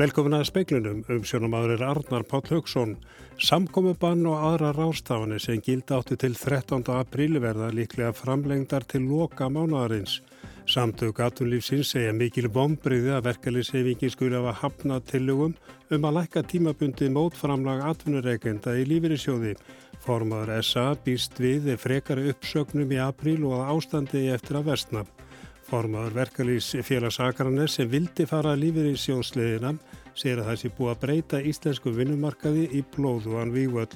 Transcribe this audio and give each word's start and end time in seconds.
Velkomin 0.00 0.32
að 0.32 0.46
speiklunum 0.48 1.00
um 1.12 1.24
sjónumadur 1.28 1.74
er 1.74 1.82
Arnar 1.84 2.22
Páll 2.24 2.46
Haugsson. 2.48 2.94
Samkomiðbann 3.44 4.22
og 4.30 4.46
aðra 4.48 4.70
rástafanir 4.72 5.42
sem 5.44 5.60
gildi 5.60 5.92
áttu 5.92 6.16
til 6.16 6.38
13. 6.38 6.86
apríl 6.94 7.36
verða 7.42 7.68
líklega 7.76 8.14
framlengdar 8.16 8.86
til 8.88 9.04
loka 9.10 9.50
mánadarins. 9.52 10.22
Samtök 10.64 11.20
atunlífsins 11.26 11.92
segja 11.92 12.16
mikil 12.16 12.48
vonbriði 12.48 13.12
að 13.12 13.26
verkefliðsefingi 13.28 14.12
skuli 14.14 14.40
hafa 14.40 14.56
hafnað 14.62 15.04
tillögum 15.12 15.56
um 15.92 16.08
að 16.08 16.16
lækka 16.22 16.46
tímabundi 16.48 17.12
mótframlag 17.12 17.84
atvinnureikenda 17.92 18.78
í 18.80 18.88
lífyrirsjóði. 18.88 19.58
Formadur 20.00 20.62
SA 20.64 20.94
býst 21.04 21.36
við 21.42 21.74
frekari 21.76 22.30
uppsögnum 22.32 22.96
í 22.96 23.04
apríl 23.04 23.42
og 23.42 23.58
að 23.58 23.74
ástandi 23.74 24.30
eftir 24.32 24.62
að 24.62 24.72
vestna. 24.72 25.04
Formaður 25.70 26.16
verkalýs 26.16 26.72
félagsakaranes 26.82 27.76
sem 27.78 27.86
vildi 27.86 28.24
fara 28.26 28.56
lífið 28.58 28.88
í 28.90 28.96
sjónsliðina 28.98 29.70
segir 30.18 30.40
að 30.42 30.48
það 30.48 30.56
sé 30.58 30.70
búið 30.74 30.90
að 30.90 30.98
breyta 31.04 31.40
íslensku 31.46 31.92
vinnumarkaði 31.94 32.64
í 32.74 32.80
blóðuan 32.96 33.52
vývöld. 33.54 33.94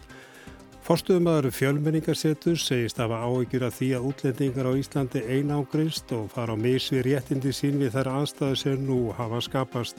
Forstuðumadur 0.86 1.50
fjölmenningarsetur 1.56 2.60
segist 2.62 3.00
að 3.00 3.16
hafa 3.16 3.26
áhyggjur 3.26 3.66
af 3.66 3.74
því 3.80 3.88
að 3.96 4.06
útlendingar 4.10 4.68
á 4.70 4.72
Íslandi 4.78 5.24
einágrist 5.26 6.14
og 6.14 6.28
fara 6.30 6.54
á 6.54 6.62
misvi 6.62 7.02
réttindi 7.02 7.50
sín 7.56 7.82
við 7.82 7.96
þær 7.96 8.12
anstæðu 8.20 8.60
sem 8.60 8.86
nú 8.86 8.98
hafa 9.18 9.40
skapast. 9.42 9.98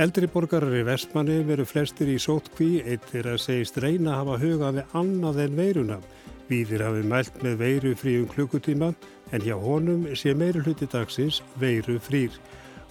Eldri 0.00 0.30
borgarar 0.30 0.72
í 0.72 0.86
vestmanni 0.88 1.42
veru 1.44 1.68
flestir 1.68 2.08
í 2.14 2.16
sótkví 2.16 2.78
eittir 2.80 3.28
að 3.28 3.42
segist 3.44 3.76
reyna 3.82 4.14
að 4.14 4.20
hafa 4.22 4.40
hugað 4.46 4.78
við 4.80 4.96
annað 5.02 5.42
en 5.44 5.60
veiruna. 5.60 6.00
Víðir 6.48 6.82
hafi 6.84 7.04
mælt 7.08 7.38
með 7.44 7.54
veiru 7.62 7.94
fríum 7.96 8.26
klukkutíma 8.28 8.90
en 9.32 9.44
hjá 9.44 9.54
honum 9.56 10.04
sé 10.12 10.34
meiri 10.36 10.60
hluti 10.60 10.88
dagsins 10.92 11.40
veiru 11.60 11.96
frýr 12.02 12.36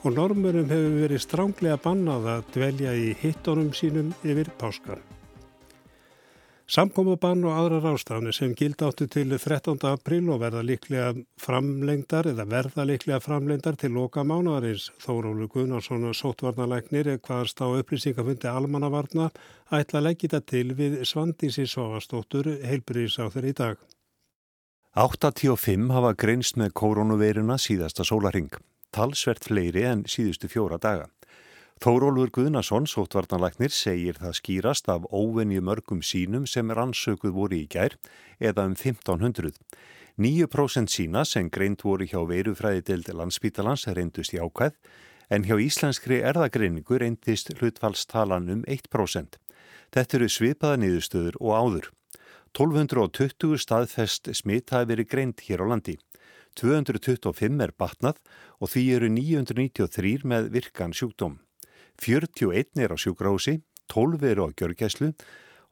og 0.04 0.16
normurum 0.18 0.72
hefur 0.72 0.96
verið 1.04 1.22
stránglega 1.24 1.78
bannað 1.84 2.30
að 2.34 2.48
dvelja 2.56 2.96
í 2.98 3.12
hittonum 3.22 3.70
sínum 3.78 4.10
yfir 4.26 4.50
páskar. 4.60 5.00
Samkomabann 6.64 7.44
og 7.44 7.58
aðra 7.60 7.82
rástafni 7.84 8.32
sem 8.32 8.54
gild 8.56 8.80
áttu 8.88 9.04
til 9.12 9.34
13. 9.36 9.82
april 9.84 10.30
og 10.32 10.40
verða 10.40 10.62
líklega 10.64 11.10
framlengdar 11.36 12.30
eða 12.32 12.46
verða 12.48 12.86
líklega 12.88 13.20
framlengdar 13.20 13.76
til 13.76 13.92
loka 13.92 14.24
mánuðarins. 14.24 14.88
Þórólu 15.04 15.50
Gunnarsson 15.52 16.08
og 16.08 16.16
sótvarnalæknir 16.16 17.10
hvaðast 17.20 17.60
á 17.60 17.68
upplýsingafundi 17.68 18.48
almannavarna 18.48 19.28
ætla 19.76 20.06
þetta 20.08 20.40
til 20.40 20.72
við 20.78 21.02
Svandísi 21.04 21.68
Sovastóttur 21.68 22.48
heilbyrðisáþur 22.64 23.50
í 23.50 23.54
dag. 23.60 23.78
85 24.96 25.92
hafa 25.92 26.14
greinst 26.16 26.56
með 26.56 26.72
koronaveiruna 26.80 27.58
síðasta 27.60 28.08
sólaring, 28.08 28.54
talsvert 28.94 29.44
fleiri 29.44 29.84
en 29.84 30.06
síðustu 30.08 30.48
fjóra 30.48 30.80
daga. 30.80 31.10
Þórólfur 31.82 32.30
Guðnason, 32.36 32.86
sótvarnalagnir, 32.88 33.74
segir 33.74 34.20
það 34.22 34.38
skýrast 34.38 34.90
af 34.92 35.08
óvenju 35.10 35.64
mörgum 35.66 36.04
sínum 36.06 36.46
sem 36.48 36.70
rannsökuð 36.72 37.34
voru 37.34 37.58
í 37.58 37.66
gær 37.68 37.98
eða 38.40 38.68
um 38.70 38.76
1500. 38.78 39.58
9% 40.22 40.94
sína 40.94 41.24
sem 41.26 41.50
greint 41.50 41.82
voru 41.82 42.06
hjá 42.06 42.22
veirufræði 42.30 42.84
deild 42.86 43.10
landsbítalans 43.10 43.88
reyndust 43.90 44.36
í 44.36 44.40
ákvæð 44.40 44.78
en 45.34 45.48
hjá 45.48 45.58
íslenskri 45.58 46.22
erðagreiningu 46.22 47.00
reyndist 47.02 47.50
hlutfallstalan 47.58 48.52
um 48.54 48.62
1%. 48.70 49.40
Þetta 49.94 50.18
eru 50.18 50.30
svipaða 50.30 50.80
niðurstöður 50.84 51.40
og 51.42 51.54
áður. 51.58 51.88
1220 52.54 53.58
staðfest 53.58 54.30
smitt 54.38 54.70
hafi 54.70 54.92
verið 54.94 55.10
greint 55.10 55.42
hér 55.48 55.66
á 55.66 55.74
landi. 55.74 55.98
225 56.62 57.64
er 57.66 57.74
batnað 57.74 58.22
og 58.62 58.70
því 58.70 58.84
eru 58.98 59.10
993 59.10 60.22
með 60.30 60.52
virkan 60.54 60.94
sjúkdóm. 60.94 61.40
41 62.02 62.80
er 62.82 62.94
á 62.94 62.98
sjúkrási, 62.98 63.62
12 63.92 64.24
eru 64.32 64.48
á 64.48 64.50
gjörgæslu 64.54 65.14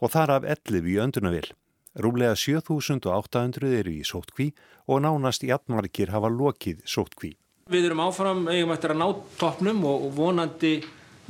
og 0.01 0.11
þar 0.13 0.37
af 0.37 0.43
11 0.43 0.89
í 0.89 0.97
öndunavil. 1.01 1.49
Rúmlega 1.97 2.35
7800 2.39 3.73
eru 3.81 3.91
í 3.91 4.03
sótkví 4.07 4.51
og 4.87 5.03
nánast 5.03 5.43
í 5.43 5.51
atmarkir 5.51 6.13
hafa 6.13 6.29
lokið 6.31 6.85
sótkví. 6.87 7.35
Við 7.71 7.87
erum 7.89 8.03
áfram, 8.03 8.47
eigum 8.51 8.71
eftir 8.73 8.93
að 8.93 9.01
ná 9.01 9.07
toppnum 9.39 9.83
og 9.87 10.07
vonandi 10.15 10.79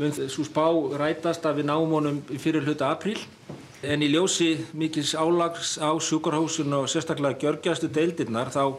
svo 0.01 0.45
spá 0.45 0.65
rætast 0.97 1.45
að 1.45 1.61
við 1.61 1.69
náum 1.69 1.95
honum 1.97 2.21
fyrir 2.39 2.65
hluta 2.65 2.91
apríl. 2.93 3.19
En 3.81 4.05
í 4.05 4.11
ljósi 4.13 4.53
mikils 4.77 5.15
álags 5.17 5.75
á 5.81 5.89
sjúkarhósun 5.97 6.73
og 6.77 6.89
sérstaklega 6.89 7.41
gjörgjastu 7.41 7.89
deildirnar 7.89 8.53
þá 8.53 8.77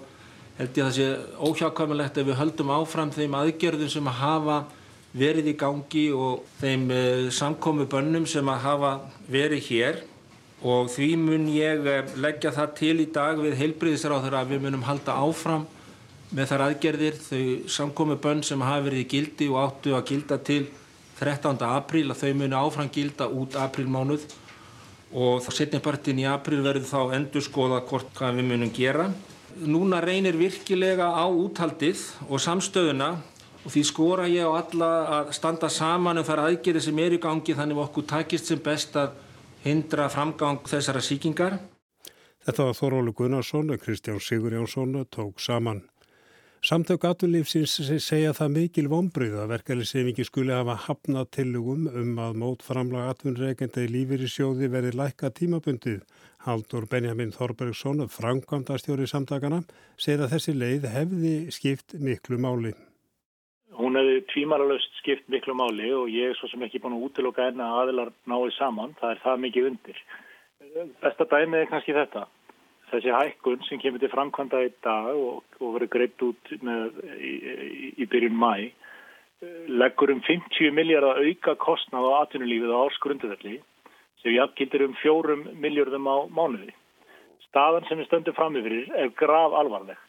held 0.58 0.78
ég 0.78 0.84
að 0.84 0.88
það 0.88 0.96
sé 0.96 1.08
óhjákvæmulegt 1.42 2.20
ef 2.20 2.28
við 2.28 2.38
höldum 2.38 2.70
áfram 2.70 3.10
þeim 3.10 3.34
aðgerðum 3.34 3.90
sem 3.90 4.10
að 4.10 4.20
hafa 4.20 4.58
verið 5.12 5.52
í 5.52 5.56
gangi 5.60 6.06
og 6.16 6.46
þeim 6.60 6.88
uh, 6.92 7.28
samkomi 7.34 7.86
bönnum 7.90 8.26
sem 8.28 8.48
að 8.48 8.64
hafa 8.64 8.92
verið 9.30 9.68
hér 9.68 10.00
og 10.62 10.88
því 10.94 11.08
mun 11.20 11.48
ég 11.52 11.84
uh, 11.84 12.12
leggja 12.16 12.54
það 12.56 12.74
til 12.78 12.94
í 13.04 13.08
dag 13.12 13.40
við 13.42 13.58
heilbriðisráður 13.60 14.38
að 14.40 14.54
við 14.54 14.66
munum 14.66 14.86
halda 14.88 15.18
áfram 15.20 15.66
með 16.32 16.48
þar 16.48 16.64
aðgerðir 16.68 17.18
þau 17.20 17.42
samkomi 17.68 18.16
bönn 18.24 18.40
sem 18.46 18.62
hafa 18.64 18.86
verið 18.86 19.02
í 19.02 19.10
gildi 19.10 19.50
og 19.52 19.58
áttu 19.66 19.92
að 19.96 20.06
gilda 20.12 20.38
til 20.40 20.62
13. 21.20 21.60
apríl 21.68 22.08
að 22.10 22.22
þau 22.22 22.38
muni 22.40 22.56
áfram 22.56 22.88
gilda 22.92 23.28
út 23.28 23.58
aprílmánuð 23.60 24.24
og 25.12 25.44
setnipartin 25.52 26.22
í 26.22 26.24
april 26.24 26.62
verður 26.64 26.88
þá 26.88 27.16
endur 27.18 27.44
skoða 27.44 27.82
hvort 27.84 28.08
hvað 28.16 28.40
við 28.40 28.48
munum 28.48 28.72
gera. 28.72 29.10
Núna 29.60 30.00
reynir 30.00 30.38
virkilega 30.40 31.10
á 31.12 31.28
úthaldið 31.28 32.00
og 32.30 32.40
samstöðuna 32.40 33.10
og 33.62 33.70
því 33.70 33.82
skora 33.86 34.26
ég 34.30 34.46
á 34.46 34.52
alla 34.58 34.90
að 35.18 35.34
standa 35.36 35.70
saman 35.70 36.18
um 36.18 36.26
þar 36.26 36.46
aðgerið 36.48 36.88
sem 36.88 36.98
er 36.98 37.16
í 37.16 37.20
gangi 37.22 37.54
þannig 37.54 37.78
að 37.78 37.84
okkur 37.86 38.08
takist 38.14 38.50
sem 38.50 38.62
best 38.62 38.96
að 38.98 39.14
hindra 39.62 40.08
framgang 40.10 40.64
þessara 40.66 41.02
síkingar. 41.04 41.60
Þetta 42.42 42.66
var 42.66 42.74
Þórólu 42.74 43.14
Gunnarsson 43.14 43.70
og 43.70 43.82
Kristján 43.82 44.18
Sigur 44.20 44.54
Jónsson 44.56 44.98
tók 45.10 45.38
saman. 45.40 45.84
Samtök 46.62 47.02
aturlífsins 47.08 47.72
segja 48.04 48.30
það 48.38 48.52
mikil 48.54 48.84
vonbröð 48.90 49.40
að 49.42 49.48
verkeflisefingi 49.50 50.26
skuli 50.28 50.52
hafa 50.54 50.76
hafnað 50.84 51.32
tillugum 51.34 51.88
um 51.90 52.20
að 52.22 52.38
mót 52.38 52.62
framlag 52.62 53.08
atvinnreikenda 53.10 53.82
í 53.82 54.04
í 54.06 54.28
sjóði 54.30 54.68
verði 54.70 54.92
lækka 54.94 55.32
tímabundið. 55.34 56.04
Haldur 56.46 56.86
Benjamin 56.86 57.34
Þorbergsson, 57.34 58.06
framkvæmdastjóri 58.06 59.10
samtakana, 59.10 59.64
segir 59.98 60.22
að 60.22 60.36
þessi 60.36 60.54
leið 60.54 60.88
hefði 60.94 61.34
skipt 61.50 61.98
miklu 61.98 62.38
máli. 62.38 62.74
Hún 63.92 63.98
hefði 64.00 64.20
tvímaralöst 64.32 64.94
skipt 65.02 65.26
miklu 65.28 65.52
máli 65.52 65.90
og 65.92 66.06
ég 66.08 66.30
er 66.32 66.36
svo 66.38 66.48
sem 66.48 66.62
ekki 66.64 66.78
búin 66.80 66.94
að 66.96 67.02
útiloka 67.10 67.44
enna 67.44 67.66
aðilar 67.82 68.08
náið 68.24 68.54
saman. 68.56 68.94
Það 68.96 69.10
er 69.12 69.18
það 69.20 69.42
mikið 69.42 69.66
undir. 69.68 69.98
Besta 71.02 71.26
dæmið 71.28 71.58
er 71.58 71.66
kannski 71.68 71.92
þetta 71.92 72.22
þessi 72.88 73.12
hækkun 73.12 73.66
sem 73.66 73.80
kemur 73.82 74.00
til 74.00 74.08
framkvæmda 74.14 74.62
í 74.64 74.70
dag 74.84 75.10
og, 75.12 75.42
og 75.60 75.74
verður 75.74 75.90
greitt 75.92 76.24
út 76.24 76.52
með, 76.64 77.02
í, 77.18 77.32
í, 77.36 77.90
í 78.00 78.06
byrjun 78.08 78.38
mæ 78.40 78.54
leggur 79.68 80.14
um 80.14 80.22
50 80.24 80.72
miljardar 80.72 81.20
auka 81.20 81.52
kostnað 81.60 82.08
á 82.08 82.12
atvinnulífið 82.22 82.72
á 82.72 82.84
ársgrunduðalli 82.86 83.58
sem 84.22 84.36
jafnkildir 84.38 84.86
um 84.86 84.94
4 85.02 85.36
miljardum 85.52 86.08
á 86.08 86.16
mánuði. 86.32 86.72
Staðan 87.50 87.84
sem 87.90 88.00
við 88.00 88.08
stöndum 88.08 88.38
fram 88.38 88.56
yfir 88.56 88.88
er 88.96 89.12
grav 89.20 89.52
alvarleg. 89.60 90.00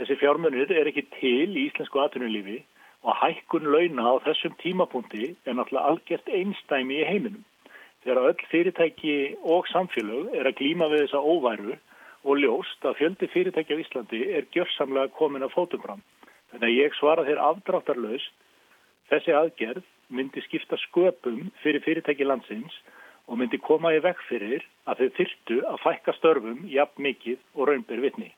Þessi 0.00 0.16
fjármunir 0.22 0.72
er 0.72 0.88
ekki 0.88 1.04
til 1.18 1.52
í 1.52 1.66
íslensku 1.66 2.00
atvinnulífi 2.00 2.62
og 3.06 3.14
hækkun 3.22 3.68
launa 3.70 4.02
á 4.10 4.14
þessum 4.26 4.54
tímapunkti 4.62 5.26
er 5.46 5.54
náttúrulega 5.54 5.90
algjört 5.90 6.30
einstæmi 6.38 6.96
í 7.00 7.06
heiminum. 7.06 7.44
Þegar 8.02 8.30
öll 8.30 8.46
fyrirtæki 8.50 9.14
og 9.54 9.68
samfélög 9.70 10.34
er 10.34 10.48
að 10.50 10.58
glíma 10.60 10.88
við 10.90 11.04
þessa 11.04 11.22
óværu 11.22 11.76
og 12.26 12.40
ljóst 12.42 12.86
að 12.86 12.98
fjöldi 13.00 13.28
fyrirtæki 13.30 13.78
á 13.78 13.82
Íslandi 13.82 14.22
er 14.38 14.48
gjörsamlega 14.54 15.14
komin 15.18 15.46
að 15.46 15.54
fótum 15.54 15.84
fram. 15.84 16.02
Þannig 16.50 16.68
að 16.68 16.78
ég 16.82 16.98
svara 16.98 17.26
þér 17.28 17.42
afdráttarlaust 17.50 18.34
þessi 19.10 19.34
aðgerð 19.38 19.86
myndi 20.10 20.42
skipta 20.42 20.78
sköpum 20.88 21.52
fyrir 21.62 21.84
fyrirtæki 21.86 22.26
landsins 22.26 22.74
og 23.26 23.38
myndi 23.38 23.58
koma 23.62 23.94
í 23.94 24.02
vekk 24.02 24.22
fyrir 24.28 24.66
að 24.86 25.02
þau 25.02 25.14
þyrtu 25.20 25.60
að 25.70 25.82
fækka 25.84 26.14
störfum 26.18 26.66
jafn 26.70 27.06
mikið 27.06 27.38
og 27.54 27.70
raunbyr 27.70 28.02
vitni. 28.02 28.32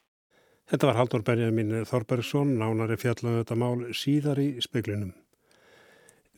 Þetta 0.68 0.90
var 0.90 0.98
Haldur 0.98 1.22
Benjamin 1.24 1.70
Þorbergsson, 1.88 2.58
nánari 2.60 2.98
fjallan 3.00 3.38
um 3.38 3.40
þetta 3.40 3.56
mál 3.56 3.86
síðar 3.96 4.40
í 4.42 4.50
speklinum. 4.60 5.14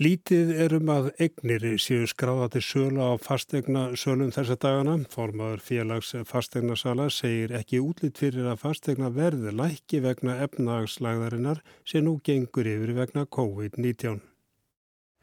Lítið 0.01 0.53
er 0.65 0.73
um 0.79 0.89
að 0.95 1.11
egnir 1.21 1.67
séu 1.83 2.07
skráða 2.09 2.47
til 2.55 2.63
sölu 2.65 3.03
á 3.05 3.21
fastegna 3.21 3.83
sölum 3.99 4.31
þessa 4.33 4.57
dagana. 4.63 4.95
Formaður 5.13 5.61
félags 5.67 6.15
fastegnasala 6.31 7.11
segir 7.13 7.53
ekki 7.59 7.83
útlýtt 7.83 8.23
fyrir 8.23 8.49
að 8.49 8.63
fastegna 8.63 9.11
verði 9.13 9.53
lækki 9.53 10.01
vegna 10.07 10.39
efnagslæðarinnar 10.47 11.61
sem 11.85 12.07
nú 12.07 12.21
gengur 12.25 12.71
yfir 12.71 12.95
vegna 13.03 13.27
COVID-19. 13.27 14.30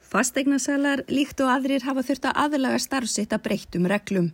Fastegnasalar 0.08 1.02
líkt 1.12 1.42
og 1.44 1.50
aðrir 1.52 1.84
hafa 1.84 2.00
þurft 2.08 2.30
að 2.30 2.38
aðlaga 2.46 2.80
starfsitt 2.80 3.34
að 3.36 3.42
breyttum 3.44 3.88
reglum. 3.92 4.30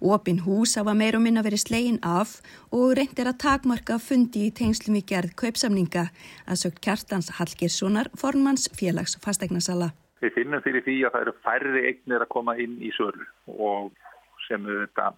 Opin 0.00 0.38
hús 0.46 0.76
hafa 0.78 0.94
meir 0.96 1.18
og 1.18 1.24
minna 1.24 1.42
verið 1.44 1.66
slegin 1.66 1.98
af 2.06 2.38
og 2.72 2.94
reyndir 2.96 3.28
að 3.28 3.40
takmarka 3.42 3.98
fundi 4.00 4.46
í 4.46 4.54
tengslum 4.56 4.96
í 4.96 5.02
gerð 5.04 5.34
kaupsamninga 5.36 6.06
að 6.48 6.60
sögt 6.62 6.80
kjartans 6.86 7.28
Hallgjerssonar 7.36 8.08
formanns 8.16 8.70
félags 8.78 9.18
fastegnasala. 9.20 9.90
Við 10.22 10.32
finnum 10.38 10.64
fyrir 10.64 10.86
því 10.86 10.96
að 11.04 11.12
það 11.12 11.26
eru 11.26 11.36
færri 11.44 11.84
eignir 11.90 12.24
að 12.24 12.32
koma 12.32 12.56
inn 12.56 12.78
í 12.80 12.94
sölu 12.96 13.28
og 13.58 13.92
sem 14.46 14.64
þetta 14.64 15.10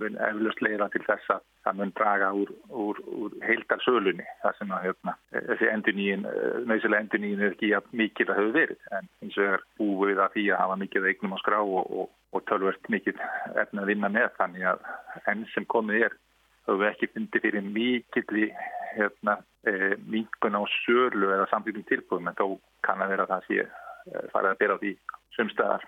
mun 0.00 0.16
eflust 0.26 0.62
leiða 0.64 0.88
til 0.92 1.02
þess 1.04 1.34
að 1.34 1.42
það 1.66 1.78
mun 1.78 1.92
draga 1.98 2.30
úr, 2.38 2.52
úr, 2.84 3.00
úr 3.22 3.34
heildar 3.44 3.82
sölunni 3.84 4.24
það 4.42 4.58
sem 4.58 4.72
að 4.72 4.86
hérna, 4.86 5.14
þessi 5.34 5.68
enduníin, 5.68 6.26
nöysilega 6.70 7.04
enduníin 7.04 7.44
er 7.44 7.54
ekki 7.54 7.72
mikil 8.00 8.28
að 8.30 8.40
hafa 8.40 8.54
verið 8.56 8.90
en 8.98 9.10
eins 9.22 9.38
og 9.38 9.48
er 9.50 9.64
búið 9.80 10.24
að 10.24 10.36
því 10.36 10.46
að 10.50 10.62
hafa 10.64 10.78
mikið 10.82 11.08
eignum 11.12 11.36
á 11.36 11.38
skrá 11.42 11.60
og, 11.60 11.92
og, 11.92 12.12
og 12.32 12.44
tölvert 12.48 12.92
mikið 12.94 13.20
efna 13.64 13.84
að 13.84 13.92
vinna 13.92 14.12
með 14.12 14.30
þannig 14.40 14.68
að 14.72 14.86
enn 15.34 15.46
sem 15.54 15.68
komið 15.76 16.08
er 16.08 16.18
þá 16.66 16.72
við 16.78 16.88
ekki 16.90 17.10
fundið 17.12 17.46
fyrir 17.46 17.68
mikill 17.68 18.44
hérna, 18.92 19.36
e, 19.66 19.96
minkun 20.04 20.58
á 20.58 20.62
sölu 20.84 21.32
eða 21.32 21.48
samfélgum 21.50 21.84
tilbúðum 21.88 22.30
en 22.30 22.38
þó 22.38 22.46
kann 22.86 23.02
að 23.02 23.14
vera 23.14 23.28
það 23.30 23.38
að 23.38 23.48
sé 23.48 23.60
e, 23.64 24.24
farið 24.34 24.50
að 24.52 24.58
bera 24.62 24.76
á 24.76 24.82
því 24.82 24.92
sumstaðar. 25.36 25.86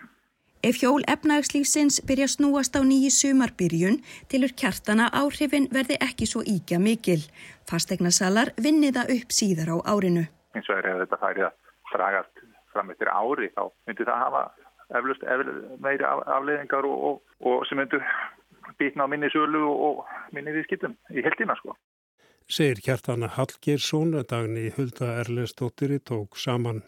Ef 0.64 0.78
hjól 0.80 1.02
efnagslífsins 1.14 2.00
byrja 2.08 2.24
snúast 2.26 2.72
á 2.72 2.80
nýji 2.80 3.10
sumarbyrjun 3.12 3.98
tilur 4.32 4.52
kjartana 4.60 5.10
áhrifin 5.12 5.66
verði 5.76 5.98
ekki 6.06 6.24
svo 6.24 6.40
íkja 6.40 6.78
mikil. 6.80 7.20
Fastegnasalar 7.68 8.54
vinniða 8.56 9.02
upp 9.12 9.34
síðar 9.38 9.74
á 9.74 9.76
árinu. 9.92 10.24
Eins 10.56 10.70
og 10.72 10.78
er 10.80 10.88
ef 10.88 11.02
þetta 11.02 11.18
færið 11.20 11.44
að 11.50 11.58
dragast 11.90 12.40
fram 12.72 12.94
eftir 12.94 13.10
ári 13.12 13.50
þá 13.52 13.62
myndir 13.84 14.08
það 14.08 14.22
hafa 14.24 14.42
eflust, 14.96 15.28
meiri 15.84 16.08
afleðingar 16.08 16.88
og, 16.88 17.04
og, 17.10 17.20
og 17.44 17.68
sem 17.68 17.82
myndur 17.82 18.08
býtna 18.80 19.04
á 19.04 19.12
minni 19.12 19.28
sölu 19.36 19.66
og 19.68 20.00
minni 20.32 20.56
viðskiptum 20.56 20.96
í 21.12 21.26
heldina 21.28 21.58
sko. 21.60 21.76
Segir 22.48 22.80
kjartana 22.88 23.28
Hallgeirsson 23.36 24.16
að 24.16 24.30
dagni 24.32 24.70
Hulda 24.72 25.12
Erlendstóttir 25.20 25.98
tók 26.00 26.40
saman. 26.40 26.80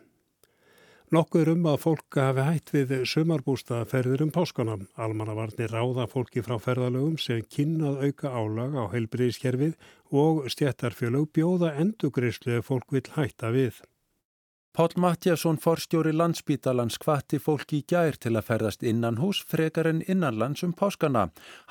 Nokkuð 1.14 1.52
um 1.52 1.66
að 1.70 1.76
fólk 1.84 2.16
hafi 2.18 2.42
hætt 2.42 2.70
við 2.74 2.92
sumarbústaðferðir 3.06 4.24
um 4.24 4.32
páskanam. 4.34 4.88
Almannavarnir 4.98 5.70
ráða 5.70 6.08
fólki 6.10 6.42
frá 6.42 6.56
ferðalögum 6.58 7.14
sem 7.22 7.44
kynnað 7.46 8.00
auka 8.08 8.32
álag 8.34 8.74
á 8.74 8.90
heilbriðiskerfið 8.90 9.76
og 10.10 10.48
stjættarfjölög 10.50 11.28
bjóða 11.30 11.76
endugreyslu 11.78 12.58
ef 12.58 12.66
fólk 12.72 12.90
vil 12.96 13.04
hætta 13.14 13.52
við. 13.54 13.78
Pál 14.76 14.88
Mattiasson 14.96 15.56
forstjóri 15.56 16.10
landsbítalans 16.12 16.98
hvati 17.00 17.38
fólki 17.40 17.78
í 17.80 17.84
gær 17.88 18.18
til 18.20 18.34
að 18.36 18.44
ferðast 18.44 18.82
innan 18.84 19.16
hús 19.16 19.38
frekar 19.48 19.86
en 19.88 20.02
innanlands 20.04 20.66
um 20.66 20.74
páskana. 20.76 21.22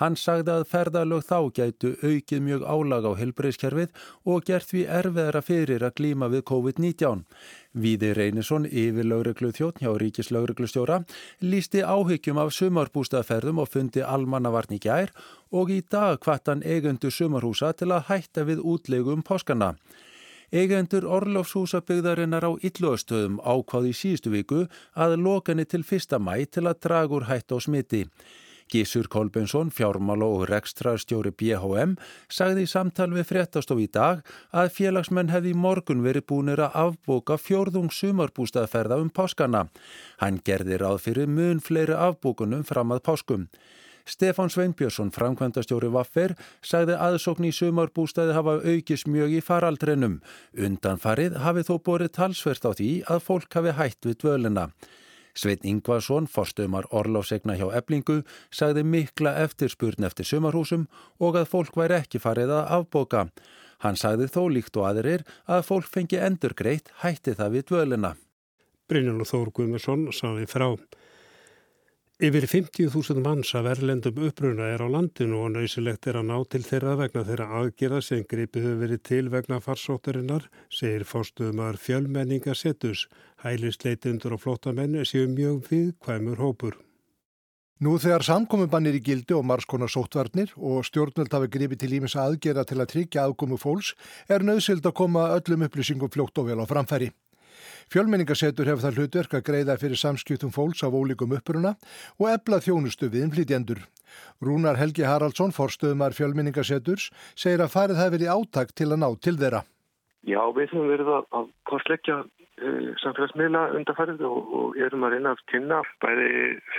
Hann 0.02 0.16
sagði 0.18 0.56
að 0.56 0.64
ferðalög 0.72 1.28
þá 1.28 1.38
gætu 1.60 1.92
aukið 2.02 2.42
mjög 2.48 2.66
álag 2.66 3.06
á 3.06 3.12
helbreyðskerfið 3.20 3.92
og 4.34 4.48
gert 4.48 4.74
við 4.74 4.90
erfiðara 5.00 5.44
fyrir 5.46 5.86
að 5.86 5.94
glíma 6.00 6.32
við 6.34 6.42
COVID-19. 6.50 7.22
Víði 7.78 8.10
Reynisson 8.18 8.66
yfir 8.66 9.10
lauruglu 9.12 9.52
þjótt 9.54 9.84
hjá 9.86 9.92
Ríkislauruglustjóra 10.02 10.98
lísti 11.46 11.86
áhyggjum 11.86 12.42
af 12.42 12.56
sumarbústaðferðum 12.58 13.62
og 13.62 13.70
fundi 13.70 14.02
almannavarn 14.02 14.80
í 14.80 14.82
gær 14.82 15.14
og 15.54 15.70
í 15.70 15.84
dag 15.86 16.18
hvattan 16.26 16.66
eigundu 16.66 17.14
sumarhúsa 17.14 17.70
til 17.78 17.92
að 17.94 18.10
hætta 18.10 18.50
við 18.50 18.66
útlegu 18.66 19.14
um 19.14 19.22
páskana. 19.22 19.76
Eigendur 20.54 21.08
Orlofshúsabygðarinnar 21.10 22.46
á 22.46 22.52
Illuastöðum 22.62 23.40
ákváði 23.42 23.94
í 23.94 24.00
síðustu 24.00 24.34
viku 24.34 24.66
að 24.94 25.20
lokanni 25.22 25.66
til 25.66 25.82
1. 25.82 26.20
mæ 26.22 26.46
til 26.46 26.68
að 26.70 26.82
dragur 26.86 27.30
hætt 27.30 27.50
á 27.50 27.58
smiti. 27.58 28.06
Gísur 28.66 29.06
Kolbensson, 29.08 29.70
fjármála 29.70 30.26
og 30.26 30.48
rekstrarstjóri 30.50 31.32
BHM, 31.38 31.96
sagði 32.34 32.66
í 32.66 32.70
samtal 32.70 33.12
við 33.14 33.28
fréttastof 33.30 33.82
í 33.82 33.86
dag 33.94 34.24
að 34.50 34.72
félagsmenn 34.74 35.30
hefði 35.30 35.54
í 35.54 35.60
morgun 35.66 36.02
verið 36.06 36.26
búinir 36.32 36.64
að 36.66 36.80
afbóka 36.82 37.38
fjórðung 37.38 37.94
sumarbústaðferða 37.94 38.98
um 39.04 39.12
páskana. 39.14 39.68
Hann 40.18 40.42
gerði 40.42 40.82
ráð 40.82 41.04
fyrir 41.06 41.30
mun 41.30 41.62
fleiri 41.62 41.94
afbókunum 41.94 42.66
fram 42.66 42.96
að 42.96 43.06
páskum. 43.06 43.46
Stefán 44.06 44.52
Sveinbjörnsson, 44.54 45.10
framkvæmdastjóri 45.16 45.90
Vaffer, 45.90 46.36
sagði 46.62 46.94
aðsókn 47.02 47.48
í 47.50 47.54
sumarbústæði 47.56 48.36
hafa 48.38 48.60
aukist 48.62 49.10
mjög 49.10 49.34
í 49.40 49.42
faraldreinum. 49.42 50.20
Undanfarið 50.54 51.40
hafi 51.42 51.66
þó 51.66 51.74
borið 51.88 52.14
talsvert 52.20 52.68
á 52.70 52.72
því 52.78 52.92
að 53.10 53.24
fólk 53.26 53.58
hafi 53.58 53.74
hætt 53.80 54.06
við 54.06 54.20
dvölina. 54.22 54.68
Sveit 55.36 55.66
Ingvarsson, 55.68 56.30
forstumar 56.32 56.86
orláfsegna 56.96 57.58
hjá 57.60 57.66
eblingu, 57.76 58.22
sagði 58.54 58.86
mikla 58.88 59.34
eftirspurn 59.44 60.08
eftir 60.08 60.30
sumarhúsum 60.30 60.86
og 61.20 61.40
að 61.42 61.50
fólk 61.52 61.76
væri 61.76 61.98
ekki 61.98 62.22
farið 62.24 62.54
að 62.56 62.70
afboka. 62.78 63.26
Hann 63.84 64.00
sagði 64.00 64.30
þó 64.32 64.46
líkt 64.54 64.78
og 64.80 64.88
aðrir 64.92 65.26
að 65.50 65.66
fólk 65.68 65.90
fengi 65.92 66.22
endur 66.22 66.56
greitt 66.56 66.94
hætti 67.02 67.36
það 67.36 67.58
við 67.58 67.68
dvölina. 67.72 68.14
Brynjan 68.86 69.20
og 69.20 69.28
Þór 69.28 69.52
Guðmursson 69.58 70.08
sagði 70.14 70.48
frá. 70.48 70.70
Yfir 72.16 72.46
50.000 72.48 73.20
manns 73.20 73.50
af 73.60 73.66
erlendum 73.68 74.22
uppruna 74.24 74.70
er 74.72 74.80
á 74.80 74.88
landinu 74.88 75.42
og 75.44 75.50
nöysilegt 75.52 76.08
er 76.08 76.22
að 76.22 76.30
ná 76.30 76.38
til 76.48 76.62
þeirra 76.64 76.94
vegna 76.96 77.24
þeirra 77.28 77.48
aðgerða 77.60 77.98
sem 78.08 78.22
gripið 78.24 78.68
hefur 78.70 78.78
verið 78.80 79.02
til 79.10 79.28
vegna 79.34 79.58
farsóttarinnar, 79.60 80.46
segir 80.72 81.04
fórstuðumar 81.04 81.76
fjölmenningasettus. 81.76 83.10
Hælisleitundur 83.44 84.38
og 84.38 84.44
flottamenn 84.46 84.96
séu 85.04 85.28
mjög 85.28 85.68
viðkvæmur 85.68 86.40
hópur. 86.40 86.80
Nú 87.84 87.98
þegar 88.00 88.24
samkomubannir 88.24 88.96
í 88.96 89.04
gildi 89.04 89.36
og 89.36 89.44
margskonar 89.52 89.92
sóttvarnir 89.92 90.56
og 90.56 90.88
stjórnvöld 90.88 91.36
hafi 91.36 91.52
gripið 91.52 91.84
til 91.84 91.98
ímis 92.00 92.16
aðgerða 92.16 92.64
til 92.64 92.80
að 92.80 92.92
tryggja 92.96 93.28
aðkomu 93.28 93.60
fólks 93.60 93.92
er 94.32 94.40
nöðsild 94.40 94.88
að 94.88 94.96
koma 95.04 95.34
öllum 95.36 95.68
upplýsingum 95.68 96.16
fljótt 96.16 96.40
og 96.40 96.48
vel 96.48 96.64
á 96.64 96.66
framfæri. 96.72 97.12
Fjölmenningasetur 97.94 98.70
hefur 98.70 98.84
það 98.86 99.00
hlutverk 99.00 99.36
að 99.38 99.46
greiða 99.50 99.78
fyrir 99.82 100.00
samskiptum 100.00 100.54
fólks 100.56 100.82
af 100.86 100.96
ólíkum 100.98 101.36
uppruna 101.38 101.76
og 102.18 102.32
ebla 102.32 102.62
þjónustu 102.64 103.12
við 103.12 103.28
innflytjendur. 103.28 103.84
Rúnar 104.44 104.80
Helgi 104.80 105.06
Haraldsson, 105.06 105.54
forstöðumar 105.56 106.16
fjölmenningaseturs, 106.18 107.12
segir 107.36 107.64
að 107.64 107.74
farið 107.76 108.02
það 108.02 108.14
verið 108.16 108.34
áttak 108.36 108.74
til 108.74 108.92
að 108.92 109.02
ná 109.04 109.10
til 109.22 109.38
þeirra. 109.42 109.62
Já, 110.26 110.42
við 110.58 110.72
höfum 110.74 110.90
verið 110.90 111.12
að, 111.14 111.50
kortleggja 111.70 112.16
uh, 112.24 112.90
samfélagsmiðla 113.04 113.62
undarfærið 113.78 114.24
og, 114.26 114.54
og 114.58 114.80
erum 114.82 115.06
að 115.06 115.16
reyna 115.16 115.36
að 115.36 115.44
kynna 115.52 115.82
bæði 116.02 116.30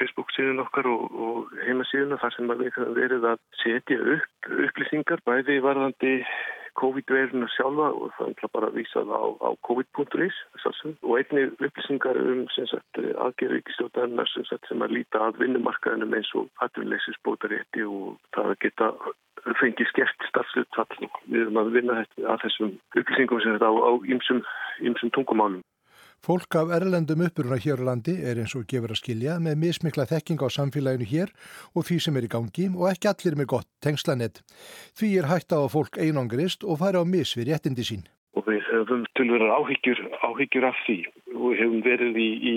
Facebook 0.00 0.32
síðan 0.34 0.64
okkar 0.64 0.88
og, 0.90 1.04
og 1.14 1.52
heimasíðuna 1.62 2.18
þar 2.22 2.34
sem 2.34 2.50
við 2.50 2.72
höfum 2.74 2.96
verið 2.98 3.28
að 3.30 3.42
setja 3.62 4.00
upp 4.16 4.50
upplýsingar 4.66 5.22
bæði 5.28 5.60
varðandi 5.62 6.16
COVID-veiruna 6.80 7.48
sjálfa 7.54 7.88
og 7.96 8.14
það 8.16 8.32
er 8.32 8.50
bara 8.54 8.70
að 8.70 8.78
vísa 8.80 9.02
það 9.02 9.24
á, 9.24 9.28
á 9.48 9.50
COVID.is 9.68 10.40
og 11.02 11.12
einni 11.18 11.44
upplýsingar 11.52 12.18
um 12.22 12.42
aðgerðu 12.46 13.52
ríkistjóðarinnar 13.54 14.32
sem, 14.32 14.48
sem 14.68 14.84
að 14.84 14.96
líta 14.98 15.22
að 15.28 15.40
vinnumarkaðinum 15.44 16.16
eins 16.18 16.32
og 16.38 16.50
atvinnleysisbótarétti 16.66 17.86
og 17.86 18.18
það 18.36 18.52
að 18.52 18.60
geta 18.66 18.90
fengið 19.60 19.90
skert 19.92 20.28
starfslutvall. 20.30 21.08
Við 21.30 21.40
erum 21.44 21.60
að 21.60 21.72
vinna 21.76 22.02
að 22.02 22.44
þessum 22.44 22.76
upplýsingum 22.98 23.42
sem 23.42 23.56
þetta 23.56 23.70
á 23.70 23.92
ýmsum 24.10 25.12
tungumálum. 25.14 25.62
Fólk 26.24 26.56
af 26.58 26.72
erlendum 26.74 27.22
uppuruna 27.26 27.58
hér 27.60 27.82
á 27.82 27.88
landi 27.88 28.16
er 28.28 28.40
eins 28.40 28.54
og 28.58 28.66
gefur 28.70 28.94
að 28.94 29.00
skilja 29.02 29.36
með 29.42 29.60
mismikla 29.62 30.08
þekking 30.10 30.42
á 30.42 30.48
samfélaginu 30.50 31.06
hér 31.12 31.32
og 31.74 31.86
því 31.86 31.98
sem 32.02 32.16
er 32.18 32.26
í 32.26 32.32
gangi 32.32 32.66
og 32.72 32.88
ekki 32.90 33.10
allir 33.12 33.38
með 33.38 33.50
gott 33.52 33.68
tengslanett. 33.84 34.42
Því 34.98 35.12
er 35.20 35.30
hægt 35.30 35.54
á 35.54 35.60
að 35.60 35.72
fólk 35.76 36.00
einangrist 36.00 36.66
og 36.66 36.80
fara 36.82 37.02
á 37.02 37.04
mis 37.06 37.36
við 37.38 37.52
réttindi 37.52 37.86
sín. 37.86 38.04
Og 38.36 38.44
við 38.48 38.64
höfum 38.68 39.06
tilverðar 39.16 39.54
áhyggjur, 39.60 40.02
áhyggjur 40.26 40.66
af 40.68 40.82
því 40.86 40.98
og 41.36 41.54
hefum 41.56 41.80
verið 41.84 42.18
í, 42.20 42.28
í 42.36 42.56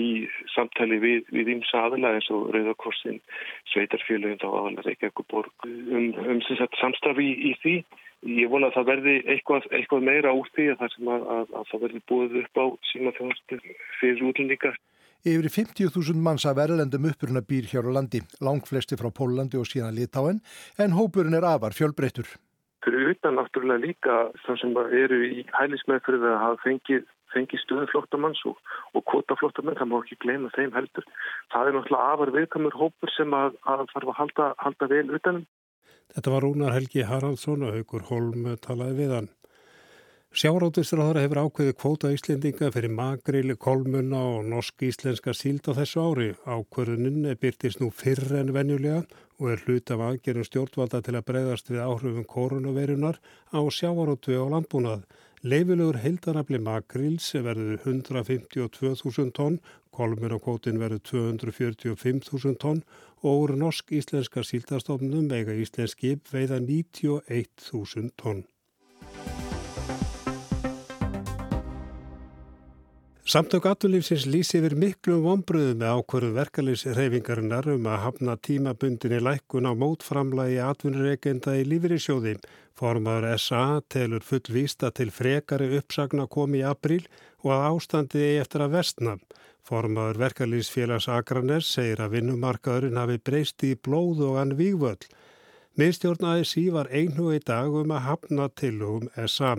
samtali 0.54 0.98
við, 1.00 1.30
ímsa 1.54 1.86
aðla 1.86 2.16
eins 2.16 2.28
og 2.34 2.50
Rauðakorsin, 2.54 3.20
Sveitarfélagin, 3.72 4.40
þá 4.42 4.48
aðalega 4.50 4.92
ekki 4.94 5.08
ekkur 5.08 5.28
borg 5.30 5.66
um, 5.68 6.10
um 6.26 6.40
samstarfi 6.48 7.28
í, 7.28 7.52
í 7.52 7.58
því 7.62 7.74
Ég 8.28 8.50
vona 8.52 8.68
að 8.68 8.74
það 8.76 8.88
verði 8.90 9.12
eitthvað, 9.32 9.66
eitthvað 9.72 10.02
meira 10.04 10.32
úr 10.36 10.48
því 10.52 10.66
að 10.74 10.82
það, 10.82 10.96
að, 11.00 11.22
að, 11.34 11.52
að 11.56 11.68
það 11.70 11.82
verði 11.86 12.00
búið 12.10 12.34
upp 12.42 12.60
á 12.60 12.66
síma 12.90 13.12
þjóðastu 13.16 13.60
fyrir 14.00 14.26
útlendingar. 14.28 14.76
Yfir 15.20 15.48
50.000 15.52 16.20
manns 16.20 16.44
af 16.48 16.60
erlendum 16.60 17.08
uppuruna 17.08 17.42
býr 17.44 17.66
hér 17.68 17.88
á 17.88 17.96
landi, 17.96 18.22
langt 18.40 18.68
flesti 18.68 18.96
frá 18.96 19.08
Pólandi 19.12 19.56
og 19.60 19.66
síðan 19.68 19.96
Litáen, 19.96 20.40
en 20.80 20.96
hópurinn 20.96 21.36
er 21.36 21.44
afar 21.44 21.76
fjölbreyttur. 21.76 22.28
Fyrir 22.84 23.12
utan 23.12 23.36
náttúrulega 23.36 23.84
líka 23.84 24.14
það 24.46 24.60
sem 24.62 24.76
eru 25.00 25.18
í 25.24 25.42
hælismæðfrið 25.56 26.24
að 26.24 26.38
hafa 26.40 26.60
fengið, 26.64 27.04
fengið 27.32 27.62
stöðu 27.64 27.88
flottamanns 27.92 28.40
og, 28.48 28.56
og 28.96 29.04
kvota 29.12 29.36
flottamann, 29.40 29.76
það 29.76 29.90
má 29.92 29.96
ekki 30.00 30.20
gleyma 30.24 30.52
þeim 30.56 30.72
heldur. 30.76 31.08
Það 31.52 31.68
er 31.68 31.76
náttúrulega 31.76 32.14
afar 32.14 32.32
viðkamur 32.36 32.80
hópur 32.80 33.12
sem 33.16 33.36
að, 33.36 33.60
að 33.68 33.84
þarf 33.92 34.12
að 34.14 34.20
halda, 34.22 34.50
halda 34.64 34.90
vel 34.92 35.06
utanum. 35.20 35.44
Þetta 36.14 36.32
var 36.34 36.42
Rúnar 36.42 36.74
Helgi 36.74 37.04
Haraldsson 37.06 37.62
og 37.66 37.76
Haugur 37.76 38.08
Holm 38.08 38.48
talaði 38.64 38.96
við 38.98 39.14
hann. 39.14 39.28
Sjárótistráðara 40.30 41.24
hefur 41.24 41.40
ákveði 41.42 41.72
kvóta 41.74 42.10
Íslendinga 42.14 42.68
fyrir 42.70 42.92
magrili, 42.94 43.56
kolmunna 43.58 44.20
og 44.36 44.44
norsk-íslenska 44.46 45.34
síld 45.34 45.66
á 45.66 45.74
þessu 45.74 46.04
ári. 46.04 46.28
Ákverðuninn 46.46 47.26
er 47.32 47.38
byrtist 47.38 47.82
nú 47.82 47.88
fyrr 47.90 48.36
en 48.38 48.52
venjulega 48.54 49.00
og 49.40 49.48
er 49.50 49.64
hlut 49.64 49.90
af 49.90 50.04
aðgerðum 50.06 50.46
stjórnvalda 50.46 51.00
til 51.02 51.16
að 51.18 51.26
breyðast 51.32 51.72
við 51.72 51.82
áhrifum 51.82 52.28
koronavirunar 52.30 53.18
á 53.50 53.60
sjárótu 53.74 54.38
og 54.38 54.54
landbúnað. 54.54 55.02
Leifilegur 55.42 55.98
heildarafli 55.98 56.58
makrils 56.62 57.30
verður 57.34 57.80
152.000 57.82 59.34
tonn, 59.34 59.58
kolmur 59.90 60.36
á 60.36 60.38
kótin 60.38 60.78
verður 60.78 61.02
245.000 61.10 62.58
tonn 62.60 62.84
og 63.22 63.42
úr 63.44 63.56
norsk-íslenska 63.60 64.44
síldastofnum 64.46 65.28
vega 65.30 65.56
íslenski 65.56 66.16
veiða 66.32 66.60
91.000 66.64 68.14
tonn. 68.16 68.44
Samtök 73.30 73.68
aturlífsins 73.70 74.24
lýsi 74.26 74.58
yfir 74.58 74.72
miklu 74.74 75.20
vonbröðu 75.22 75.76
með 75.78 76.00
ákvörðu 76.00 76.30
verkefliðsreyfingarinnar 76.34 77.68
um 77.76 77.84
að 77.86 78.00
hafna 78.02 78.34
tímabundinni 78.42 79.20
lækkun 79.22 79.68
á 79.70 79.72
mótframlagi 79.78 80.56
atvinnureikenda 80.64 81.54
í 81.60 81.62
lífyrirsjóði. 81.70 82.32
Formaður 82.74 83.36
SA 83.38 83.62
telur 83.92 84.26
fullvísta 84.26 84.90
til 84.96 85.12
frekari 85.14 85.68
uppsagna 85.78 86.26
komi 86.26 86.64
í 86.64 86.66
april 86.66 87.04
og 87.42 87.52
að 87.54 87.66
ástandi 87.70 88.22
eigi 88.24 88.40
eftir 88.44 88.64
að 88.64 88.74
vestna. 88.78 89.16
Formaður 89.66 90.18
verkefliðsfélags 90.24 91.08
Akranes 91.12 91.68
segir 91.74 92.00
að 92.02 92.16
vinnumarkaðurinn 92.16 92.98
hafi 93.00 93.20
breyst 93.22 93.64
í 93.66 93.74
blóð 93.76 94.24
og 94.28 94.38
hann 94.40 94.56
vígvöld. 94.58 95.06
Miðstjórn 95.78 96.26
ASI 96.32 96.66
var 96.74 96.90
einhug 96.90 97.36
í 97.36 97.42
dag 97.46 97.70
um 97.82 97.92
að 97.94 98.06
hafna 98.08 98.48
tilugum 98.58 99.06
SA. 99.26 99.54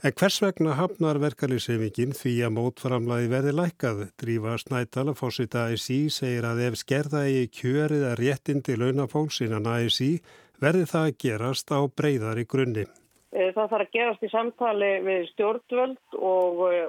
En 0.00 0.14
hvers 0.16 0.38
vegna 0.40 0.74
hafnar 0.78 1.20
verkalýsefingin 1.20 2.14
því 2.16 2.32
að 2.46 2.54
mótframlaði 2.56 3.26
verði 3.28 3.52
lækkað? 3.52 3.98
Drífa 4.20 4.54
Snædala, 4.62 5.12
fósita 5.12 5.66
ASI, 5.68 5.98
segir 6.08 6.46
að 6.48 6.62
ef 6.70 6.78
skerða 6.80 7.26
í 7.28 7.42
kjörið 7.52 8.06
að 8.08 8.16
réttindi 8.22 8.78
launafólks 8.80 9.42
innan 9.44 9.68
ASI 9.68 10.14
verði 10.60 10.88
það 10.88 11.10
að 11.10 11.18
gerast 11.24 11.72
á 11.76 11.80
breyðari 11.84 12.46
grunni. 12.48 12.86
Eh, 13.30 13.52
það 13.54 13.68
þarf 13.70 13.84
að 13.84 13.92
gerast 13.94 14.24
í 14.26 14.28
samtali 14.32 14.90
við 15.06 15.26
stjórnvöld 15.30 16.16
og 16.18 16.62
eh, 16.72 16.86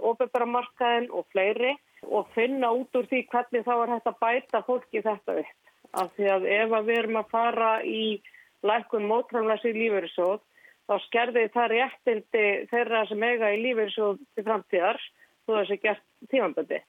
og 1.14 1.28
fleiri 1.30 1.76
og 2.10 2.32
finna 2.34 2.72
út 2.74 2.98
úr 2.98 3.06
því 3.12 3.28
hvernig 3.30 3.66
þá 3.68 3.74
er 3.76 3.92
hægt 3.94 4.10
að 4.10 4.22
bæta 4.24 4.62
fólki 4.66 5.04
þetta 5.06 5.36
upp. 5.44 5.58
Af 6.02 6.10
því 6.16 6.32
að 6.34 6.48
ef 6.56 6.74
við 6.88 6.98
erum 6.98 7.20
að 7.20 7.30
fara 7.36 7.72
í 7.86 8.06
lækkun 8.66 9.06
mótframlaðs 9.12 9.68
í 9.70 9.76
lífeyrisóð 9.76 10.40
þá 10.90 10.96
skerði 11.06 11.44
það 11.54 11.72
réttindi 11.76 12.46
þeirra 12.72 13.04
sem 13.10 13.24
eiga 13.24 13.54
í 13.54 13.74
svo 13.94 14.16
til 14.34 14.48
framtíðar 14.48 15.00
þú 15.46 15.60
þessi 15.60 15.78
gert 15.86 16.06
tímanböndi. 16.32 16.82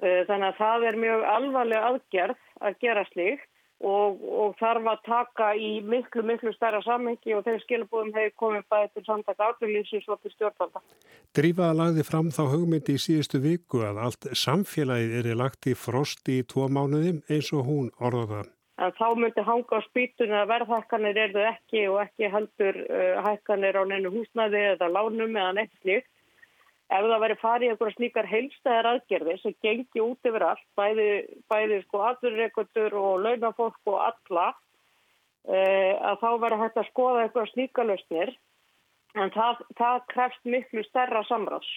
Eh, 0.00 0.22
þannig 0.24 0.48
að 0.48 0.60
það 0.62 0.88
er 0.88 1.00
mjög 1.04 1.24
alvarlega 1.34 1.88
aðgerð 1.90 2.44
að 2.64 2.80
gera 2.80 3.04
slíkt 3.12 3.49
og, 3.80 4.20
og 4.20 4.54
þarf 4.60 4.88
að 4.92 5.02
taka 5.06 5.50
í 5.56 5.70
miklu, 5.80 6.22
miklu 6.26 6.52
stærra 6.54 6.82
samhengi 6.84 7.34
og 7.36 7.44
þeir 7.46 7.60
skilabúðum 7.64 8.12
hefur 8.16 8.36
komið 8.44 8.68
bæðið 8.72 8.94
til 8.94 9.04
samtaka 9.08 9.50
átlýflýsins 9.50 10.08
og 10.12 10.20
til 10.20 10.34
stjórnvalda. 10.34 10.84
Drífa 11.36 11.72
lagði 11.76 12.06
fram 12.06 12.30
þá 12.34 12.42
hugmyndi 12.52 12.96
í 12.98 13.02
síðustu 13.02 13.40
viku 13.42 13.84
að 13.86 14.02
allt 14.06 14.30
samfélagið 14.36 15.18
er 15.22 15.36
lagt 15.40 15.70
í 15.70 15.76
frosti 15.78 16.40
í 16.40 16.46
tvo 16.48 16.68
mánuðum 16.68 17.22
eins 17.30 17.52
og 17.56 17.68
hún 17.68 17.92
orðaða 18.00 18.46
þá 18.96 19.08
myndi 19.18 19.42
hanga 19.44 19.76
á 19.76 19.80
spýtunni 19.84 20.36
að 20.40 20.50
verðhækkanir 20.54 21.18
er 21.20 21.34
þau 21.34 21.42
ekki 21.50 21.82
og 21.90 21.98
ekki 22.00 22.30
heldur 22.32 22.78
uh, 22.86 23.18
hækkanir 23.26 23.76
á 23.76 23.84
neinu 23.84 24.12
húsnaði 24.14 24.62
eða 24.70 24.88
lánum 24.88 25.36
eða 25.36 25.52
neitt 25.58 25.74
slíkt. 25.82 26.08
Ef 26.90 27.06
það 27.06 27.20
veri 27.22 27.36
farið 27.38 27.66
í 27.66 27.70
einhverja 27.70 27.96
slíkar 27.96 28.26
heilstæðar 28.26 28.88
aðgerði 28.90 29.36
sem 29.38 29.54
gengi 29.62 30.02
út 30.02 30.26
yfir 30.26 30.44
allt, 30.48 30.64
bæði, 30.78 31.10
bæði 31.52 31.78
sko 31.84 32.02
aðurreikundur 32.08 32.96
og 32.98 33.12
launafólk 33.26 33.92
og 33.92 34.00
alla, 34.08 34.48
uh, 35.46 35.94
að 36.10 36.18
þá 36.24 36.30
veri 36.42 36.58
hægt 36.64 36.80
að 36.82 36.90
skoða 36.90 37.22
einhverja 37.26 37.52
slíkalösnir, 37.52 38.34
en 39.14 39.32
það, 39.36 39.62
það 39.78 40.02
krefst 40.10 40.50
miklu 40.56 40.84
stærra 40.88 41.22
samráðs. 41.30 41.70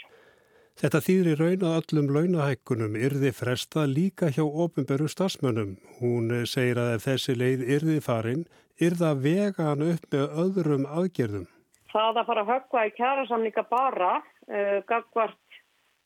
Þetta 0.82 1.04
þýðir 1.06 1.38
raun 1.38 1.64
að 1.70 1.76
öllum 1.80 2.08
launahækkunum 2.16 2.96
yrði 2.98 3.30
fresta 3.38 3.86
líka 3.86 4.32
hjá 4.34 4.42
ofinberu 4.42 5.06
stafsmönnum. 5.12 5.76
Hún 6.00 6.34
segir 6.50 6.80
að 6.82 6.96
ef 6.96 7.06
þessi 7.06 7.36
leið 7.38 7.66
yrði 7.76 7.98
farin, 8.02 8.48
yrða 8.82 9.12
vegan 9.22 9.86
upp 9.86 10.08
með 10.10 10.40
öðrum 10.44 10.88
aðgerðum. 10.90 11.46
Það 11.94 12.18
að 12.18 12.30
fara 12.32 12.42
að 12.42 12.50
höggva 12.50 12.86
í 12.90 12.94
kjærasamlinga 12.98 13.64
bara, 13.70 14.16
uh, 14.48 14.80
gagvart 14.90 15.60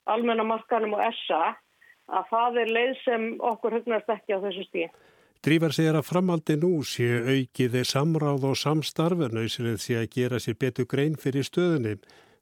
almennamarkanum 0.07 0.95
og 0.97 1.03
essa, 1.07 1.55
að 2.07 2.29
það 2.31 2.59
er 2.63 2.73
leið 2.77 2.93
sem 3.03 3.27
okkur 3.43 3.79
hugnast 3.79 4.11
ekki 4.13 4.37
á 4.37 4.39
þessu 4.43 4.67
stíð. 4.69 4.93
Drívar 5.45 5.73
segir 5.75 5.95
að 5.95 6.07
framaldi 6.07 6.55
nú 6.57 6.71
sé 6.87 7.07
aukiði 7.21 7.83
samráð 7.85 8.47
og 8.49 8.55
samstarfin 8.57 9.37
auðsilið 9.37 9.77
sé 9.83 9.99
að 9.99 10.07
gera 10.15 10.39
sér 10.41 10.57
betur 10.59 10.87
grein 10.89 11.17
fyrir 11.19 11.45
stöðunni. 11.45 11.97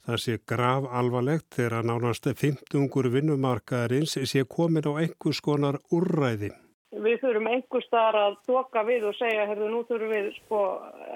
Það 0.06 0.22
sé 0.22 0.38
grav 0.48 0.86
alvarlegt 0.94 1.50
þegar 1.58 1.80
að 1.80 1.90
nánast 1.90 2.30
15 2.30 3.12
vinnumarkaðarins 3.18 4.16
sé 4.30 4.46
komin 4.46 4.86
á 4.86 4.94
einhvers 5.02 5.42
konar 5.42 5.82
úrræði. 5.92 6.54
Við 6.96 7.18
þurfum 7.22 7.48
einhvers 7.52 7.88
þar 7.92 8.16
að 8.16 8.36
doka 8.48 8.84
við 8.88 9.08
og 9.10 9.16
segja, 9.18 9.48
herðu, 9.50 9.72
nú 9.72 9.82
þurfum 9.90 10.14
við 10.14 10.30
sko 10.38 10.60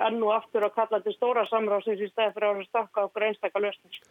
enn 0.08 0.18
og 0.26 0.34
aftur 0.36 0.66
að 0.68 0.76
kalla 0.76 1.00
til 1.06 1.14
stóra 1.16 1.46
samráðsins 1.48 2.04
í 2.04 2.10
stæð 2.12 2.34
fyrir 2.36 2.50
að 2.50 2.66
stakka 2.68 3.06
okkur 3.08 3.28
einstakka 3.30 3.62
löstins. 3.64 4.02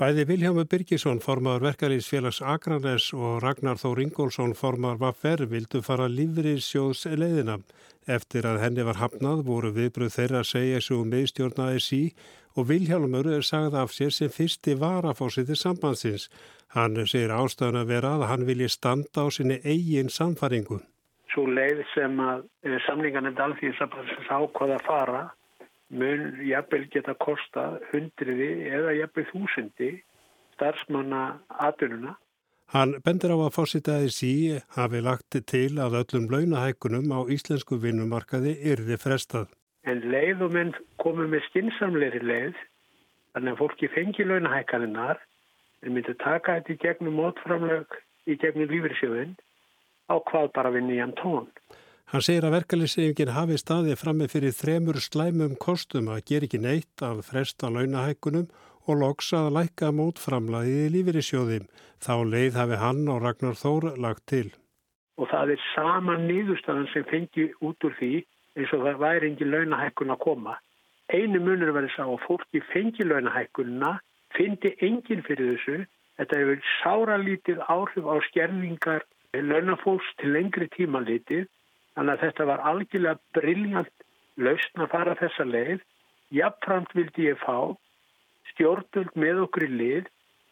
Bæði 0.00 0.24
Viljámi 0.26 0.64
Birgisson, 0.66 1.20
formadur 1.22 1.66
verkarísfélags 1.68 2.40
Akranes 2.42 3.12
og 3.14 3.42
Ragnar 3.44 3.78
Þór 3.78 4.00
Ingólfsson, 4.06 4.54
formar 4.58 4.98
Vaffer, 4.98 5.44
vildu 5.46 5.82
fara 5.84 6.08
lífrið 6.10 6.62
sjóðs 6.64 7.04
leiðina. 7.06 7.60
Eftir 8.10 8.48
að 8.48 8.62
henni 8.64 8.86
var 8.88 8.98
hafnað 8.98 9.44
voru 9.46 9.70
viðbröð 9.76 10.16
þeirra 10.16 10.40
að 10.42 10.48
segja 10.48 10.80
svo 10.82 11.04
meðstjórnaði 11.06 11.82
sí 11.84 12.02
og 12.56 12.66
Vilhjálmur 12.68 13.28
er 13.36 13.46
sagð 13.46 13.76
af 13.78 13.92
sér 13.94 14.10
sem 14.10 14.32
fyrsti 14.32 14.74
varafósiti 14.80 15.54
sambandsins. 15.56 16.26
Hann 16.74 16.98
segir 17.06 17.30
ástæðan 17.36 17.84
að 17.84 17.92
vera 17.94 18.16
að 18.16 18.26
hann 18.32 18.48
vilji 18.48 18.72
standa 18.72 19.22
á 19.22 19.30
sinni 19.30 19.60
eigin 19.62 20.10
samfaringu. 20.10 20.80
Svo 21.32 21.46
leið 21.48 21.84
sem 21.94 22.18
að 22.20 22.44
eh, 22.68 22.78
samlingarnir 22.86 23.36
dalþýðsabansins 23.38 24.28
ákvaða 24.28 24.78
að 24.78 24.88
fara 24.88 25.22
mun 25.92 26.40
jafnvel 26.44 26.86
geta 26.92 27.14
kosta 27.20 27.66
hundriði 27.90 28.50
eða 28.72 28.96
jafnvel 28.96 29.28
þúsundi 29.30 29.92
starfsmanna 30.56 31.22
aðununa. 31.66 32.16
Hann 32.72 32.94
bendur 33.04 33.34
á 33.36 33.38
að 33.44 33.54
fósitaði 33.56 34.12
sí 34.16 34.34
hafi 34.76 35.02
lagt 35.04 35.36
til 35.50 35.76
að 35.82 35.98
öllum 36.00 36.28
launahækunum 36.32 37.10
á 37.12 37.20
íslensku 37.34 37.76
vinnumarkaði 37.82 38.54
yrði 38.72 38.96
frestað. 39.00 39.50
En 39.84 40.00
leið 40.08 40.46
og 40.46 40.54
menn 40.54 40.72
komum 41.02 41.28
með 41.34 41.44
skinsamleiri 41.50 42.22
leið, 42.22 42.56
þannig 43.34 43.52
að 43.52 43.60
fólki 43.60 43.90
fengi 43.92 44.24
launahækaninnar, 44.24 45.20
en 45.82 45.96
myndi 45.96 46.14
taka 46.22 46.60
þetta 46.60 46.72
í 46.72 46.80
gegnum 46.86 47.18
mótframlög, 47.18 47.98
í 48.30 48.38
gegnum 48.40 48.70
lífriðsjöfinn, 48.70 49.34
á 50.10 50.14
hvað 50.18 50.52
bara 50.56 50.72
við 50.74 50.88
nýjan 50.88 51.14
tón. 51.20 51.48
Hann 52.12 52.24
segir 52.24 52.44
að 52.44 52.58
verkefliðsefingin 52.58 53.32
hafi 53.32 53.56
staðið 53.56 54.00
frammi 54.00 54.26
fyrir 54.28 54.52
þremur 54.52 54.98
slæmum 55.00 55.54
kostum 55.56 56.10
að 56.12 56.26
gera 56.28 56.48
ekki 56.48 56.58
neitt 56.60 57.04
af 57.06 57.22
fresta 57.24 57.70
launahækunum 57.72 58.50
og 58.84 58.98
loks 59.00 59.30
að 59.38 59.54
læka 59.56 59.88
mótframlaðið 59.96 60.82
í 60.82 60.90
lífriðsjóðim. 60.96 61.70
Þá 62.02 62.14
leið 62.34 62.58
hafi 62.60 62.80
hann 62.82 63.06
og 63.08 63.22
Ragnar 63.22 63.56
Þór 63.56 63.86
lagt 64.04 64.26
til. 64.28 64.50
Og 65.16 65.30
það 65.30 65.54
er 65.54 65.64
sama 65.70 66.18
nýðustafan 66.20 66.90
sem 66.92 67.06
fengi 67.08 67.48
út 67.64 67.86
úr 67.86 67.96
því 67.96 68.12
eins 68.58 68.76
og 68.76 68.84
það 68.84 69.00
væri 69.06 69.30
engin 69.30 69.52
launahækkun 69.54 70.12
að 70.12 70.22
koma. 70.26 70.58
Einu 71.12 71.40
munur 71.44 71.72
verður 71.72 71.94
sá 71.96 72.04
að 72.04 72.22
fólki 72.26 72.62
fengi 72.72 73.06
launahækkunna, 73.06 73.96
fyndi 74.36 74.74
engin 74.84 75.24
fyrir 75.26 75.54
þessu. 75.54 75.78
Þetta 76.20 76.40
hefur 76.42 76.62
sáralítið 76.82 77.64
áhrif 77.72 78.04
á 78.04 78.14
skerningar 78.28 79.04
launafólks 79.40 80.08
til 80.20 80.34
lengri 80.36 80.68
tíma 80.72 81.00
litið. 81.04 81.46
Þannig 81.96 82.12
að 82.14 82.22
þetta 82.26 82.48
var 82.48 82.64
algjörlega 82.68 83.18
brilljant 83.36 84.06
lausn 84.36 84.84
að 84.84 84.92
fara 84.92 85.16
þessa 85.20 85.46
leið. 85.48 85.80
Jafnframt 86.32 86.94
vildi 86.96 87.28
ég 87.28 87.40
fá 87.40 87.76
stjórnvöld 88.52 89.16
með 89.16 89.42
okkur 89.46 89.66
í 89.68 89.72
lið 89.72 90.08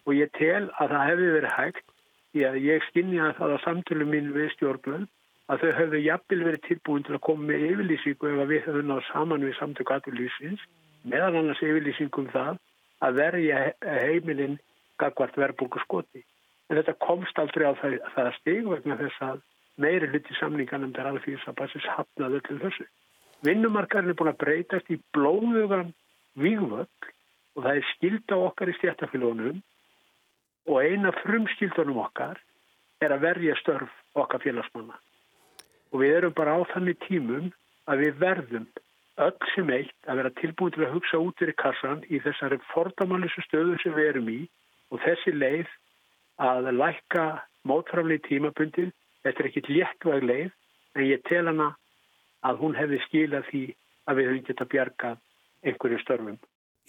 og 0.06 0.16
ég 0.16 0.32
tel 0.36 0.68
að 0.80 0.92
það 0.92 1.06
hefði 1.10 1.30
verið 1.36 1.56
hægt 1.56 1.86
því 2.32 2.44
að 2.48 2.58
ég 2.64 2.84
skinni 2.88 3.20
að 3.20 3.32
það 3.40 3.54
á 3.56 3.58
samtölu 3.64 4.06
mín 4.08 4.32
við 4.36 4.52
stjórnvöld 4.54 5.08
að 5.50 5.64
þau 5.64 5.70
höfðu 5.80 6.00
jafnvel 6.04 6.42
verið 6.46 6.66
tilbúin 6.68 7.06
til 7.06 7.16
að 7.16 7.24
koma 7.26 7.48
með 7.50 7.64
yfirlýsingu 7.70 8.30
ef 8.30 8.42
við 8.50 8.66
höfum 8.68 8.90
náðu 8.90 9.06
saman 9.08 9.46
við 9.46 9.56
samtök 9.58 9.94
aðurlýsins 9.96 10.66
meðan 11.10 11.40
annars 11.40 11.62
yfirlýsingum 11.64 12.28
það 12.30 12.60
að 13.00 13.16
verja 13.18 13.62
heimilinn 13.80 14.58
gagvart 15.00 15.38
verðbúku 15.40 15.80
skoti. 15.82 16.22
En 16.70 16.78
þetta 16.78 16.96
komst 17.02 17.38
aldrei 17.42 17.66
á 17.66 17.74
það, 17.80 17.96
það 18.14 18.32
stig 18.38 18.68
vegna 18.70 18.98
þess 19.00 19.22
að 19.26 19.40
meiri 19.80 20.10
hluti 20.12 20.36
samningarnum 20.38 20.92
der 20.94 21.08
alþýðis 21.10 21.48
að 21.50 21.58
basis 21.58 21.88
hafnaði 21.96 22.40
öllum 22.40 22.60
þessu. 22.62 22.86
Vinnumarkarinn 23.46 24.12
er 24.12 24.18
búin 24.20 24.30
að 24.30 24.42
breytast 24.44 24.92
í 24.92 25.00
blóðugan 25.16 25.94
vývöld 26.38 27.10
og 27.56 27.64
það 27.64 27.80
er 27.80 27.88
skilda 27.94 28.38
okkar 28.46 28.70
í 28.70 28.76
stjættafélagunum 28.78 29.62
og 30.70 30.82
eina 30.84 31.12
frumskildunum 31.22 32.02
okkar 32.04 32.38
er 33.00 33.14
að 33.14 33.24
verja 33.24 33.56
störf 33.60 33.94
okkar 34.18 34.42
félagsmanna 34.44 34.98
og 35.90 36.02
við 36.02 36.16
erum 36.18 36.36
bara 36.36 36.54
á 36.54 36.60
þannig 36.74 37.00
tímum 37.06 37.50
að 37.90 38.04
við 38.04 38.20
verðum 38.22 38.66
öll 39.20 39.48
sem 39.54 39.70
eitt 39.74 40.08
að 40.08 40.20
vera 40.20 40.34
tilbúin 40.38 40.74
til 40.74 40.84
að 40.86 40.94
hugsa 40.94 41.20
út 41.20 41.40
fyrir 41.40 41.56
kassan 41.58 42.04
í 42.08 42.20
þessari 42.22 42.60
fordamanlisu 42.70 43.42
stöðu 43.48 43.78
sem 43.82 43.96
við 43.96 44.12
erum 44.12 44.30
í 44.32 44.40
og 44.90 45.02
þessi 45.04 45.34
leið 45.34 45.72
að 46.40 46.70
lækka 46.74 47.24
mótframlið 47.68 48.24
tímabundin, 48.28 48.94
þetta 49.24 49.42
er 49.42 49.48
ekkit 49.50 49.68
léttvæg 49.68 50.24
leið 50.24 50.50
en 50.96 51.06
ég 51.06 51.24
tel 51.28 51.44
hana 51.46 51.74
að 52.46 52.62
hún 52.62 52.78
hefði 52.78 53.00
skilað 53.06 53.50
því 53.50 53.64
að 54.08 54.18
við 54.18 54.30
höfum 54.30 54.46
geta 54.48 54.66
bjargað 54.72 55.20
einhverju 55.66 56.00
störfum. 56.00 56.40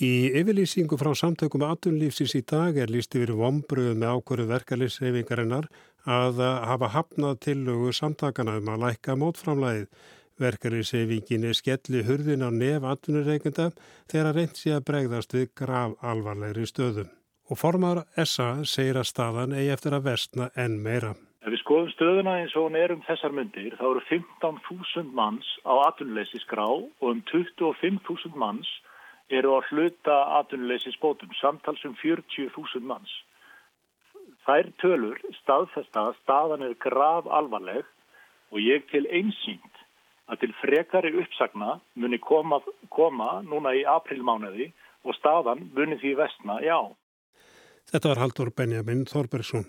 Í 0.01 0.31
yfirlýsingu 0.39 0.97
frá 0.97 1.11
samtökum 1.17 1.65
aðtunlífsins 1.67 2.33
í 2.39 2.41
dag 2.47 2.79
er 2.79 2.89
líst 2.89 3.13
yfir 3.17 3.35
vombruð 3.37 3.91
með 3.99 4.15
ákvöru 4.15 4.47
verkefliðsreyfingarinnar 4.49 5.67
að 6.09 6.41
hafa 6.71 6.89
hafnað 6.95 7.37
tillögu 7.45 7.91
samtakana 7.93 8.57
um 8.57 8.71
að 8.73 8.87
lækka 8.87 9.19
mótframlæðið. 9.21 9.87
Verkefliðsreyfingin 10.41 11.45
er 11.45 11.57
skelli 11.59 12.01
hurðin 12.07 12.47
á 12.47 12.49
nef 12.49 12.87
aðtunurreikenda 12.87 13.69
þegar 14.09 14.37
reynd 14.39 14.57
sé 14.57 14.73
að 14.73 14.87
bregðast 14.89 15.35
við 15.37 15.51
grav 15.53 15.99
alvarlegri 16.01 16.65
stöðum. 16.65 17.11
Og 17.51 17.59
formar 17.59 18.05
SA 18.23 18.61
segir 18.63 18.95
að 18.95 19.09
staðan 19.09 19.51
eigi 19.57 19.73
eftir 19.73 19.97
að 19.97 20.05
vestna 20.07 20.47
enn 20.55 20.77
meira. 20.85 21.11
Ef 21.41 21.51
við 21.51 21.59
skoðum 21.63 21.89
stöðuna 21.91 22.37
eins 22.39 22.53
og 22.55 22.67
hún 22.67 22.77
er 22.79 22.93
um 22.93 23.01
þessar 23.03 23.33
myndir 23.35 23.73
þá 23.79 23.83
eru 23.89 24.03
15.000 24.07 25.11
manns 25.17 25.49
á 25.67 25.73
aðtunleysi 25.89 26.39
skrá 26.45 26.67
og 26.69 27.07
um 27.09 27.19
25.000 27.31 28.37
manns 28.39 28.69
eru 29.31 29.55
að 29.55 29.67
hluta 29.71 30.17
atvinnuleysi 30.39 30.93
spótum, 30.95 31.31
samtals 31.39 31.83
um 31.87 31.95
40.000 31.99 32.87
manns. 32.87 33.11
Þær 34.45 34.71
tölur 34.83 35.19
staðfesta 35.41 36.07
að 36.09 36.17
staðan 36.21 36.65
er 36.67 36.79
grav 36.83 37.27
alvarleg 37.27 37.83
og 38.51 38.59
ég 38.63 38.87
til 38.91 39.03
einsýnd 39.07 39.83
að 40.31 40.43
til 40.43 40.53
frekari 40.61 41.11
uppsagna 41.19 41.79
muni 41.99 42.19
koma, 42.23 42.61
koma 42.89 43.41
núna 43.43 43.75
í 43.75 43.83
aprilmánuði 43.87 44.71
og 45.03 45.15
staðan 45.17 45.67
muni 45.75 45.97
því 45.99 46.15
vestna, 46.21 46.59
já. 46.63 46.79
Þetta 47.91 48.07
var 48.13 48.19
Haldur 48.21 48.49
Benjamin 48.55 49.01
Þorbergsson. 49.03 49.65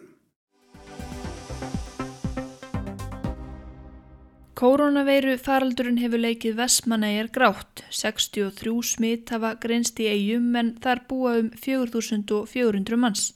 Koronaveiru 4.62 5.32
faraldurinn 5.42 5.98
hefur 5.98 6.22
leikið 6.22 6.54
Vestmanæjar 6.60 7.32
grátt. 7.34 7.82
63 7.90 8.76
smitt 8.92 9.32
hafa 9.34 9.56
grenst 9.58 9.98
í 9.98 10.06
eigum 10.06 10.54
en 10.54 10.70
þar 10.84 11.02
búa 11.10 11.32
um 11.40 11.50
4400 11.64 13.00
manns. 13.02 13.32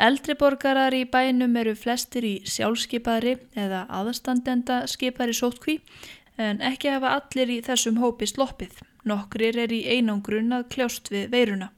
Eldri 0.00 0.38
borgarar 0.40 0.96
í 0.96 1.04
bænum 1.04 1.60
eru 1.60 1.76
flestir 1.76 2.24
í 2.24 2.34
sjálfskeipaðri 2.48 3.36
eða 3.60 3.84
aðstandenda 4.00 4.86
skipari 4.88 5.36
sótkví 5.36 5.76
en 6.40 6.64
ekki 6.64 6.96
hafa 6.96 7.12
allir 7.20 7.58
í 7.58 7.62
þessum 7.68 8.00
hópi 8.00 8.32
sloppið. 8.32 8.80
Nokkrir 9.04 9.60
er 9.66 9.76
í 9.76 9.84
einangrun 9.84 10.48
að 10.56 10.70
kljást 10.72 11.12
við 11.12 11.28
veiruna. 11.36 11.74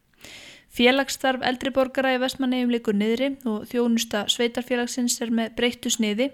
Félagsstarf 0.77 1.41
eldriborgara 1.47 2.11
í 2.13 2.19
vestmannegjum 2.21 2.73
likur 2.75 2.97
niðri 3.01 3.31
og 3.49 3.63
þjónusta 3.71 4.27
sveitarfélagsins 4.29 5.15
er 5.25 5.31
með 5.33 5.55
breyttu 5.57 5.89
sniði 5.93 6.27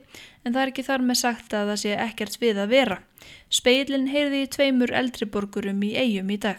en 0.43 0.51
það 0.51 0.63
er 0.65 0.73
ekki 0.73 0.85
þar 0.89 1.05
með 1.07 1.19
sagt 1.21 1.55
að 1.55 1.71
það 1.71 1.79
sé 1.85 1.93
ekkert 2.09 2.39
við 2.43 2.59
að 2.65 2.73
vera. 2.75 2.99
Speilin 3.47 4.09
heyrði 4.11 4.43
í 4.43 4.51
tveimur 4.57 4.95
eldriborgurum 4.99 5.87
í 5.87 5.93
eigum 5.95 6.35
í 6.35 6.41
dag. 6.43 6.59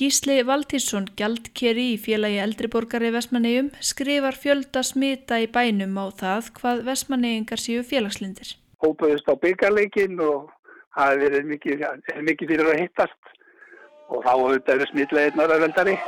Gísli 0.00 0.40
Valtísson, 0.42 1.04
gjaldkeri 1.20 1.90
í 1.92 2.00
félagi 2.00 2.40
eldriborgari 2.42 3.12
í 3.12 3.14
vestmannegjum, 3.14 3.70
skrifar 3.84 4.34
fjölda 4.34 4.82
smita 4.82 5.38
í 5.44 5.46
bænum 5.52 6.00
á 6.00 6.08
það 6.16 6.50
hvað 6.56 6.84
vestmannegjengar 6.88 7.60
séu 7.60 7.84
félagslindir. 7.84 8.56
Hópaðist 8.80 9.28
á 9.28 9.36
byggarleikin 9.36 10.16
og 10.24 10.48
það 10.96 11.28
er 11.28 11.40
mikið, 11.52 11.88
mikið 12.24 12.56
fyrir 12.56 12.72
að 12.72 12.84
hittast 12.86 13.34
og 14.08 14.24
þá 14.24 14.32
auðvitað 14.32 14.78
eru 14.78 14.94
smitleginnar 14.94 15.52
að 15.52 15.68
veldari. 15.68 15.98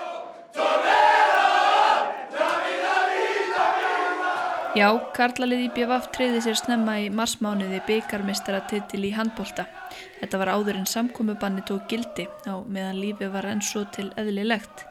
Já, 4.77 4.91
Karlalið 5.17 5.63
í 5.65 5.69
BVF 5.73 6.11
treyði 6.13 6.41
sér 6.45 6.57
snemma 6.61 6.99
í 7.01 7.07
marsmániði 7.09 7.79
byggarmistara 7.87 8.59
titil 8.69 9.07
í 9.09 9.13
handbólta. 9.17 9.65
Þetta 10.19 10.41
var 10.43 10.51
áður 10.53 10.83
en 10.83 10.91
samkomiðbanni 10.91 11.65
tók 11.65 11.87
gildi 11.89 12.27
á 12.45 12.61
meðan 12.61 13.01
lífi 13.01 13.31
var 13.33 13.49
enn 13.49 13.65
svo 13.65 13.87
til 13.97 14.11
eðlilegt. 14.21 14.85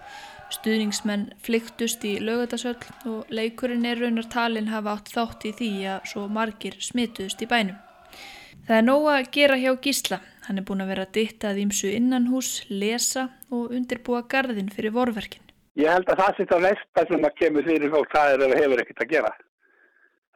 Stuðningsmenn 0.57 1.27
flyktust 1.45 2.01
í 2.01 2.15
lögutasöll 2.17 2.81
og 3.11 3.29
leikurinn 3.29 3.85
er 3.85 4.01
raunar 4.01 4.25
talin 4.33 4.73
hafa 4.73 4.97
átt 4.97 5.13
þátt 5.13 5.47
í 5.51 5.53
því 5.61 5.71
að 5.93 6.11
svo 6.15 6.25
margir 6.33 6.81
smituðust 6.81 7.45
í 7.45 7.51
bænum. 7.53 7.77
Það 8.65 8.77
er 8.81 8.85
nóg 8.89 9.09
að 9.13 9.31
gera 9.37 9.61
hjá 9.61 9.71
Gísla. 9.85 10.23
Hann 10.49 10.57
er 10.57 10.65
búin 10.65 10.81
að 10.81 10.93
vera 10.95 11.09
dittað 11.13 11.61
ímsu 11.61 11.93
innanhús, 11.93 12.55
lesa 12.73 13.29
og 13.53 13.69
undirbúa 13.69 14.25
gardin 14.25 14.73
fyrir 14.73 14.97
vorverkin. 14.97 15.45
Ég 15.77 15.93
held 15.93 16.09
að 16.09 16.23
það 16.25 16.37
sitt 16.39 16.57
á 16.57 16.59
næsta 16.71 17.09
sem 17.11 17.27
að 17.27 17.41
kemur 17.43 17.69
fyrir 17.69 17.93
fólk, 17.93 18.15
það 18.17 18.33
er 18.33 18.49
að 18.49 18.63
hefur 18.63 18.81
ekkert 18.81 19.05
að 19.05 19.13
gera. 19.19 19.37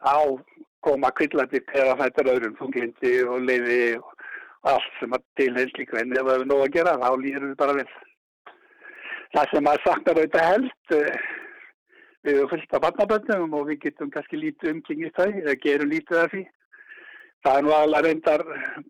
Á 0.00 0.16
koma 0.84 1.10
kvillandi 1.12 1.60
peða 1.68 1.96
fættar 2.00 2.30
öðrum, 2.32 2.56
funglindi 2.58 3.18
og 3.28 3.42
leiði 3.44 3.98
og 4.00 4.14
allt 4.70 4.94
sem 5.00 5.12
að 5.16 5.26
tilhengst 5.40 5.80
líka 5.80 6.00
en 6.00 6.14
ef 6.14 6.24
það 6.24 6.32
hefur 6.34 6.48
nóg 6.48 6.62
að 6.64 6.72
gera, 6.76 6.96
þá 7.00 7.10
líður 7.20 7.46
við 7.48 7.58
bara 7.60 7.76
vel. 7.80 7.90
Það 9.34 9.52
sem 9.52 9.68
að 9.70 9.84
saknar 9.86 10.20
auðvitað 10.20 10.48
held, 10.50 10.94
eh, 10.96 11.20
við 12.24 12.38
erum 12.38 12.50
fullt 12.54 12.74
af 12.76 12.82
barnaböndum 12.86 13.58
og 13.58 13.68
við 13.68 13.82
getum 13.84 14.10
kannski 14.14 14.40
lítið 14.40 14.72
umkringið 14.74 15.14
þau, 15.18 15.28
eða 15.42 15.60
gerum 15.66 15.92
lítið 15.92 16.22
af 16.24 16.32
því. 16.34 16.42
Það 17.44 17.58
er 17.58 17.62
nú 17.64 17.70
alveg 17.72 18.04
reyndar 18.04 18.42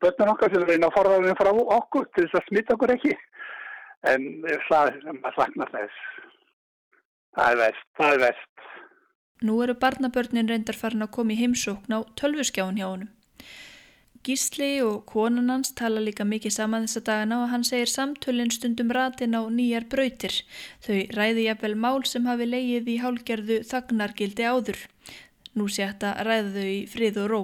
bönnum 0.02 0.32
okkar 0.32 0.54
sem 0.54 0.64
reyna 0.66 0.88
að 0.88 0.96
forða 0.96 1.18
við 1.26 1.36
frá 1.38 1.50
okkur 1.78 2.08
til 2.14 2.24
þess 2.24 2.40
að 2.40 2.48
smita 2.48 2.74
okkur 2.74 2.94
ekki. 2.96 3.12
En 4.10 4.24
það 4.66 4.96
sem 5.04 5.20
að 5.28 5.36
saknar 5.36 5.70
þess 5.74 6.08
Það 7.36 7.52
er 7.52 7.58
vest, 7.60 7.84
það 7.98 8.14
er 8.14 8.22
vest. 8.24 8.70
Nú 9.40 9.62
eru 9.64 9.74
barnabörnin 9.82 10.48
reyndar 10.50 10.76
farin 10.76 11.06
að 11.06 11.14
koma 11.16 11.32
í 11.32 11.40
heimsókn 11.40 11.94
á 11.96 12.04
tölvuskjáun 12.20 12.76
hjá 12.76 12.88
honum. 12.90 13.08
Gísli 14.20 14.82
og 14.84 15.06
konan 15.08 15.48
hans 15.48 15.70
tala 15.72 16.00
líka 16.04 16.26
mikið 16.28 16.52
saman 16.52 16.84
þessa 16.84 17.00
dagana 17.06 17.38
og 17.40 17.52
hann 17.54 17.64
segir 17.64 17.88
samtölinn 17.88 18.52
stundum 18.52 18.92
ratin 18.92 19.32
á 19.32 19.40
nýjar 19.48 19.86
brautir. 19.88 20.42
Þau 20.84 20.98
ræði 21.16 21.46
jafnvel 21.46 21.78
mál 21.86 22.04
sem 22.04 22.28
hafi 22.28 22.50
leið 22.50 22.90
í 22.92 22.98
hálgerðu 23.00 23.62
þagnargildi 23.70 24.44
áður. 24.44 24.82
Nú 25.56 25.70
sé 25.72 25.86
þetta 25.86 26.12
ræðu 26.28 26.52
þau 26.58 26.68
í 26.74 26.84
frið 26.92 27.22
og 27.24 27.32
ró. 27.32 27.42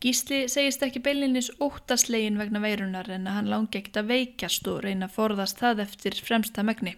Gísli 0.00 0.46
segist 0.48 0.80
ekki 0.80 1.02
beilinnis 1.04 1.50
óttaslegin 1.60 2.38
vegna 2.40 2.62
veirunar 2.62 3.08
en 3.12 3.26
að 3.28 3.34
hann 3.36 3.48
langi 3.52 3.76
ekkert 3.82 3.98
að 4.00 4.12
veikjast 4.14 4.68
og 4.72 4.78
reyna 4.86 5.10
að 5.10 5.16
forðast 5.18 5.58
það 5.60 5.82
eftir 5.84 6.14
fremsta 6.24 6.62
megni. 6.64 6.94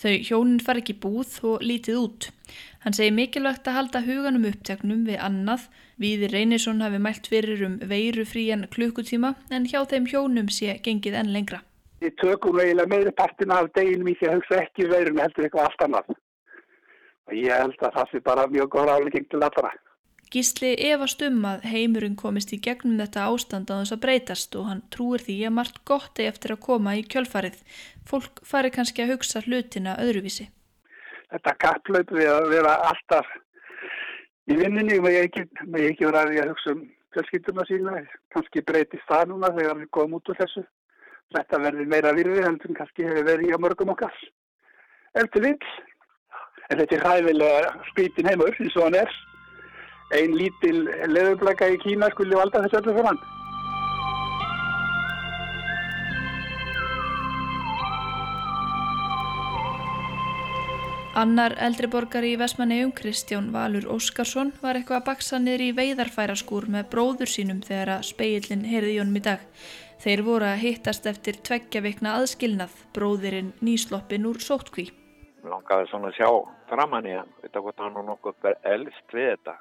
Þau 0.00 0.14
hjónin 0.24 0.62
far 0.64 0.78
ekki 0.80 0.94
búð 0.96 1.34
og 1.44 1.60
lítið 1.60 1.98
út. 2.00 2.28
Hann 2.86 2.94
segi 2.96 3.12
mikilvægt 3.12 3.68
að 3.68 3.76
halda 3.76 4.00
huganum 4.06 4.46
uppteknum 4.48 5.02
við 5.04 5.20
annað. 5.26 5.66
Víði 6.00 6.30
Reynisson 6.32 6.80
hafi 6.80 7.00
mælt 7.04 7.28
fyrir 7.28 7.66
um 7.66 7.74
veirufrían 7.90 8.64
klukkutíma 8.72 9.34
en 9.52 9.66
hjá 9.68 9.82
þeim 9.90 10.06
hjónum 10.08 10.48
sé 10.48 10.78
gengið 10.86 11.18
enn 11.20 11.34
lengra. 11.34 11.60
Við 12.00 12.16
tökum 12.22 12.62
eiginlega 12.62 12.94
meiri 12.94 13.12
partina 13.18 13.58
af 13.60 13.68
deginum 13.76 14.08
í 14.08 14.16
því 14.16 14.30
að 14.30 14.38
hugsa 14.38 14.62
ekki 14.62 14.88
veirun 14.88 15.20
heldur 15.20 15.50
eitthvað 15.50 15.68
allt 15.68 15.84
annað. 15.84 16.16
Og 17.28 17.36
ég 17.42 17.52
held 17.52 17.76
að 17.84 18.00
það 18.00 18.10
sé 18.14 18.22
bara 18.30 18.48
mjög 18.48 18.72
góð 18.72 18.88
ráðlegging 18.88 19.28
til 19.28 19.42
allra. 19.44 19.74
Gísli 20.28 20.74
efast 20.90 21.22
um 21.24 21.38
að 21.48 21.62
heimurinn 21.70 22.16
komist 22.20 22.50
í 22.52 22.58
gegnum 22.60 22.98
þetta 23.00 23.22
ástand 23.32 23.70
á 23.72 23.80
þess 23.80 23.94
að 23.94 24.00
breytast 24.02 24.56
og 24.60 24.66
hann 24.68 24.82
trúir 24.92 25.22
því 25.24 25.36
að 25.48 25.54
margt 25.56 25.78
gott 25.88 26.20
er 26.20 26.28
eftir 26.28 26.52
að 26.52 26.64
koma 26.66 26.92
í 26.98 27.04
kjölfarið. 27.14 27.62
Fólk 28.04 28.42
fari 28.44 28.68
kannski 28.74 29.04
að 29.04 29.14
hugsa 29.14 29.40
hlutina 29.46 29.94
öðruvísi. 30.02 30.50
Þetta 31.32 31.54
kapplaup 31.64 32.12
við 32.12 32.28
að 32.32 32.48
vera 32.52 32.74
alltaf 32.90 33.30
í 34.52 34.56
vinninni 34.58 34.98
og 35.00 35.08
ég 35.12 35.30
ekki, 35.30 35.46
ekki 35.88 36.08
vera 36.10 36.26
að 36.26 36.52
hugsa 36.52 36.74
um 36.74 36.82
fjölskylduna 37.16 37.64
sína. 37.70 38.02
Kannski 38.34 38.64
breytist 38.68 39.08
það 39.08 39.32
núna 39.32 39.52
þegar 39.56 39.80
við 39.80 39.90
komum 39.96 40.18
út 40.20 40.28
úr 40.28 40.40
þessu. 40.42 40.64
Þetta 41.36 41.62
verður 41.64 41.88
meira 41.88 42.12
virði 42.16 42.44
en 42.48 42.60
kannski 42.76 43.08
hefur 43.08 43.24
verið 43.30 43.48
í 43.48 43.62
mörgum 43.64 43.94
okkar. 43.96 44.12
Eftir 45.16 45.44
vill. 45.44 45.72
En 46.68 46.82
þetta 46.82 46.98
er 46.98 47.08
hæfilega 47.08 47.74
spýtin 47.88 48.28
heimur 48.28 48.52
eins 48.52 48.76
og 48.76 48.84
hann 48.90 49.00
er 49.00 49.18
ein 50.14 50.36
lítil 50.36 50.86
leðurblaka 51.10 51.68
í 51.74 51.80
Kína 51.82 52.08
skulle 52.14 52.38
valda 52.38 52.62
þessu 52.64 52.80
öllu 52.80 52.94
saman. 52.96 53.20
Annar 61.18 61.56
eldriborgari 61.58 62.36
í 62.36 62.38
Vestmannegjum, 62.38 62.92
Kristján 62.94 63.48
Valur 63.50 63.88
Óskarsson, 63.90 64.52
var 64.62 64.78
eitthvað 64.78 65.00
að 65.00 65.06
baksa 65.08 65.40
niður 65.42 65.64
í 65.64 65.72
veiðarfæraskúr 65.74 66.68
með 66.70 66.86
bróður 66.92 67.32
sínum 67.32 67.58
þegar 67.66 67.96
að 67.96 68.06
speillin 68.12 68.62
heyrði 68.68 68.94
í 68.94 69.00
honum 69.00 69.18
í 69.18 69.24
dag. 69.26 69.42
Þeir 69.98 70.22
voru 70.28 70.46
að 70.46 70.62
hittast 70.62 71.10
eftir 71.10 71.40
tveggja 71.42 71.82
vikna 71.82 72.14
aðskilnað, 72.20 72.76
bróðirinn 72.94 73.50
nýsloppin 73.58 74.30
úr 74.30 74.38
sótkví. 74.38 74.92
Langaði 75.42 75.90
svona 75.90 76.12
að 76.12 76.20
sjá 76.20 76.30
framann 76.70 77.10
í 77.10 77.18
hann, 77.18 77.34
veit 77.42 77.58
að 77.58 77.72
hann 77.82 77.98
og 77.98 78.12
nokkuð 78.12 78.52
elst 78.62 79.16
við 79.16 79.32
þetta 79.32 79.58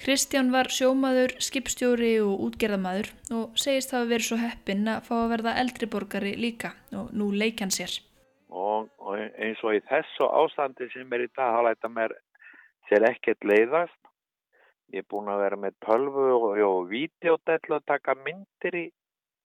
Kristján 0.00 0.48
var 0.48 0.70
sjómaður, 0.72 1.34
skipstjóri 1.44 2.14
og 2.24 2.40
útgerðamaður 2.46 3.10
og 3.36 3.58
segist 3.60 3.90
hafa 3.92 4.06
verið 4.08 4.26
svo 4.30 4.38
heppinn 4.40 4.86
að 4.88 5.02
fá 5.04 5.12
að 5.18 5.32
verða 5.34 5.52
eldriborgari 5.60 6.30
líka 6.40 6.70
og 6.96 7.10
nú 7.12 7.26
leik 7.36 7.60
hann 7.60 7.74
sér. 7.74 7.92
Og, 8.48 8.88
og 8.96 9.18
eins 9.20 9.60
og 9.60 9.76
í 9.76 9.82
þessu 9.90 10.24
ástandi 10.24 10.88
sem 10.94 11.12
er 11.12 11.26
í 11.26 11.28
dag, 11.36 11.52
þá 11.52 11.60
læta 11.66 11.90
mér 11.92 12.14
sér 12.88 13.04
ekkert 13.10 13.44
leiðast. 13.44 13.98
Ég 14.96 15.04
er 15.04 15.08
búin 15.12 15.28
að 15.28 15.42
vera 15.44 15.60
með 15.66 15.76
tölvu 15.84 16.26
og, 16.38 16.48
og 16.70 16.88
videodell 16.88 17.76
að 17.76 17.86
taka 17.92 18.16
myndir 18.24 18.80
í 18.80 18.86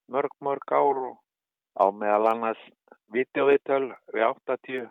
mörg, 0.08 0.32
mörg 0.40 0.72
ár 0.72 1.04
og 1.10 1.20
á 1.76 1.92
meðal 1.92 2.32
annars 2.32 2.64
videovitöl 3.12 3.92
við 4.16 4.24
80 4.32 4.88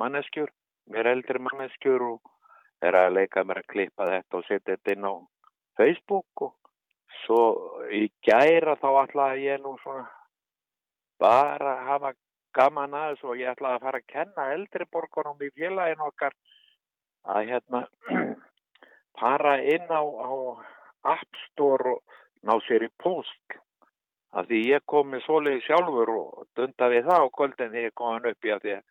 manneskjur, 0.00 0.48
mér 0.88 1.12
eldri 1.12 1.44
manneskjur 1.44 2.08
og 2.08 2.34
er 2.84 2.98
að 2.98 3.14
leika 3.16 3.44
mér 3.44 3.62
að 3.62 3.70
klippa 3.72 4.06
þetta 4.08 4.38
og 4.38 4.46
setja 4.46 4.76
þetta 4.76 4.94
inn 4.94 5.08
á 5.08 5.14
Facebook 5.78 6.44
og 6.46 6.54
svo 7.24 7.42
í 7.94 8.06
gæra 8.24 8.76
þá 8.78 8.88
ætlaði 9.02 9.46
ég 9.48 9.62
nú 9.62 9.74
svona 9.82 10.06
bara 11.18 11.74
hafa 11.88 12.12
gaman 12.54 12.94
aðeins 12.94 13.24
og 13.26 13.38
ég 13.38 13.52
ætlaði 13.52 13.78
að 13.78 13.86
fara 13.86 14.02
að 14.02 14.10
kenna 14.12 14.50
eldri 14.54 14.86
borgarum 14.92 15.42
í 15.42 15.50
félagin 15.56 16.04
okkar 16.06 16.36
að 17.28 17.48
hérna 17.50 17.84
fara 19.20 19.56
inn 19.62 19.90
á, 19.90 20.02
á 20.02 20.30
App 21.14 21.42
Store 21.48 21.96
og 21.96 22.20
ná 22.46 22.54
sér 22.66 22.86
í 22.86 22.92
post 23.02 23.58
af 24.36 24.46
því 24.46 24.60
ég 24.68 24.86
kom 24.86 25.10
með 25.10 25.24
soliði 25.26 25.64
sjálfur 25.66 26.14
og 26.14 26.46
dunda 26.56 26.88
við 26.92 27.08
það 27.08 27.26
á 27.26 27.34
kvöldin 27.34 27.74
þegar 27.74 27.88
ég 27.88 27.98
kom 27.98 28.14
hann 28.14 28.30
upp 28.30 28.48
í 28.48 28.54
að 28.54 28.64
því 28.64 28.74
að 28.76 28.86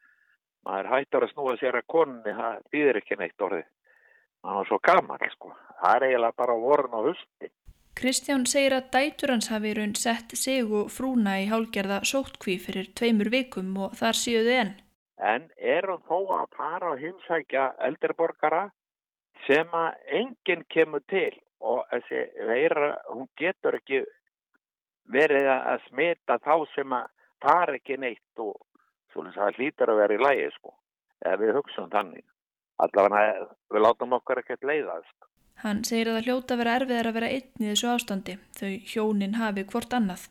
maður 0.67 0.89
hættar 0.91 1.23
að 1.23 1.31
snúa 1.31 1.57
sér 1.61 1.77
að 1.79 1.89
konunni, 1.93 2.33
það 2.35 2.63
býðir 2.73 2.99
ekki 2.99 3.19
neitt 3.19 3.45
orðið 3.47 3.67
hann 4.47 4.61
var 4.61 4.69
svo 4.71 4.79
gaman 4.89 5.31
sko. 5.35 5.53
Það 5.77 5.95
er 5.95 6.07
eiginlega 6.07 6.39
bara 6.41 6.57
vorun 6.57 6.97
á 6.97 7.01
husti 7.05 7.51
Kristján 7.97 8.43
segir 8.45 8.75
að 8.77 8.89
dætur 8.93 9.31
hans 9.33 9.47
hafi 9.49 9.71
raun 9.73 9.95
sett 9.97 10.35
sig 10.37 10.73
og 10.79 10.91
frúna 10.93 11.31
í 11.41 11.47
hálgerða 11.49 12.03
sóttkví 12.05 12.59
fyrir 12.61 12.91
tveimur 12.99 13.31
vikum 13.33 13.71
og 13.85 13.95
þar 13.97 14.19
þið 14.19 14.49
enn. 14.53 14.69
En 15.17 15.47
erum 15.57 16.03
þó 16.05 16.19
að 16.35 16.43
para 16.59 16.91
og 16.91 17.01
hinsækja 17.01 17.63
eldriborgara 17.87 18.67
sem 19.47 19.73
að 19.79 20.13
enginn 20.19 20.61
kemur 20.69 21.01
til? 21.09 21.33
Og 21.57 21.81
þessi 21.89 22.21
veira, 22.51 22.91
hún 23.09 23.25
getur 23.41 23.79
ekki 23.79 24.03
verið 25.09 25.49
að 25.55 25.89
smita 25.89 26.37
þá 26.45 26.55
sem 26.75 26.93
að 26.93 27.09
para 27.41 27.79
ekki 27.81 27.97
neitt 27.97 28.45
og 28.45 28.61
svona 29.09 29.33
það 29.33 29.57
hlýtar 29.57 29.89
að 29.95 30.03
vera 30.03 30.19
í 30.19 30.25
lægi 30.27 30.51
sko, 30.59 30.77
eða 31.25 31.41
við 31.41 31.57
hugsaum 31.57 31.89
þannig 31.97 32.27
allavega 32.83 33.47
við 33.73 33.83
látum 33.83 34.15
okkar 34.17 34.41
ekkert 34.43 34.65
leiðast. 34.67 35.15
Hann 35.63 35.81
segir 35.87 36.11
að 36.11 36.19
það 36.19 36.27
hljóta 36.27 36.57
vera 36.59 36.73
erfiðar 36.77 37.07
að 37.09 37.15
vera 37.17 37.29
einn 37.33 37.63
í 37.63 37.69
þessu 37.71 37.87
ástandi, 37.89 38.35
þau 38.59 38.73
hjónin 38.91 39.37
hafi 39.39 39.63
hvort 39.71 39.95
annað. 39.97 40.27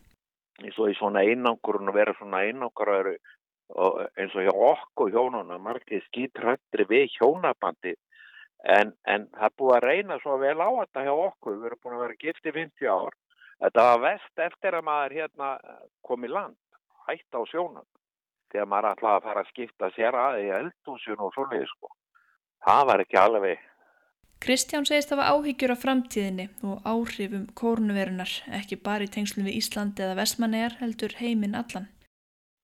Og 0.63 0.85
í 0.87 0.95
svona 0.97 1.25
einangurun 1.27 1.91
og 1.91 1.97
vera 1.97 2.15
svona 2.17 2.45
einangur 2.47 2.93
eins 2.95 4.37
og 4.39 4.47
hjá 4.47 4.53
okkur 4.55 5.11
hjónuna, 5.11 5.59
margir 5.59 6.05
skítrættri 6.07 6.87
við 6.87 7.11
hjónabandi 7.17 7.97
en, 8.63 8.95
en 9.11 9.27
það 9.35 9.57
búið 9.59 9.77
að 9.77 9.87
reyna 9.89 10.21
svo 10.23 10.39
vel 10.39 10.57
á 10.63 10.71
þetta 10.79 11.05
hjá 11.09 11.13
okkur, 11.15 11.59
við 11.59 11.69
erum 11.71 11.83
búin 11.83 11.99
að 11.99 12.05
vera 12.05 12.21
gift 12.23 12.47
í 12.47 12.55
50 12.55 12.95
ár. 12.95 13.19
Þetta 13.67 13.89
var 13.89 14.01
vest 14.07 14.43
eftir 14.47 14.79
að 14.79 14.87
maður 14.87 15.19
hérna 15.19 15.51
kom 16.07 16.25
í 16.25 16.31
land, 16.31 16.59
hætt 17.09 17.35
á 17.35 17.43
sjónan, 17.51 17.91
þegar 18.55 18.71
maður 18.71 18.93
ætlaði 18.93 19.19
að 19.19 19.27
fara 19.27 19.43
að 19.43 19.53
skipta 19.53 19.95
sér 19.99 20.19
aðeins 20.23 20.47
í 20.47 20.57
eldúsjun 20.61 21.27
og 21.27 21.35
svoleiði 21.35 21.71
sko 21.75 21.91
það 22.67 22.87
var 22.91 23.03
ekki 23.05 23.19
alveg. 23.21 23.65
Kristján 24.43 24.85
segist 24.85 25.11
að 25.11 25.17
það 25.17 25.21
var 25.23 25.35
áhyggjur 25.35 25.73
á 25.73 25.83
framtíðinni 25.83 26.47
og 26.69 26.89
áhrifum 26.91 27.45
kórnuverunar, 27.57 28.33
ekki 28.59 28.77
bara 28.85 29.07
í 29.07 29.13
tengslum 29.13 29.47
við 29.49 29.61
Íslandi 29.63 30.05
eða 30.05 30.19
Vestmannegar 30.19 30.77
heldur 30.83 31.15
heiminn 31.21 31.57
allan. 31.57 31.89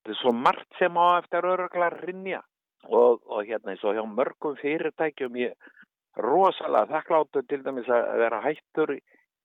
Það 0.05 0.13
er 0.15 0.19
svo 0.21 0.33
margt 0.37 0.79
sem 0.79 0.99
á 0.99 1.07
eftir 1.23 1.49
öruglar 1.49 1.97
rinja 2.03 2.43
og, 2.91 3.23
og 3.25 3.47
hérna 3.47 3.73
eins 3.73 3.85
og 3.87 3.97
hjá 3.97 4.05
mörgum 4.05 4.59
fyrirtækjum 4.61 5.39
ég 5.41 5.73
rosalega 6.21 6.91
þakkláttu 6.91 7.45
til 7.49 7.63
dæmis 7.65 7.89
að 7.89 8.19
vera 8.21 8.43
hættur 8.45 8.97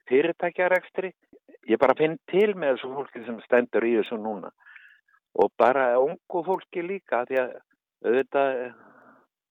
fyrirtækjarekstri. 0.09 1.13
Ég 1.69 1.79
bara 1.79 1.95
finn 1.99 2.17
til 2.31 2.55
með 2.55 2.75
þessu 2.75 2.91
fólki 2.95 3.23
sem 3.23 3.39
stendur 3.45 3.87
í 3.87 3.95
þessu 4.01 4.19
núna 4.19 4.51
og 5.37 5.51
bara 5.59 5.93
ungu 6.01 6.43
fólki 6.43 6.83
líka 6.83 7.23
því 7.29 7.39
að 7.43 7.55
auðvitað 8.07 8.61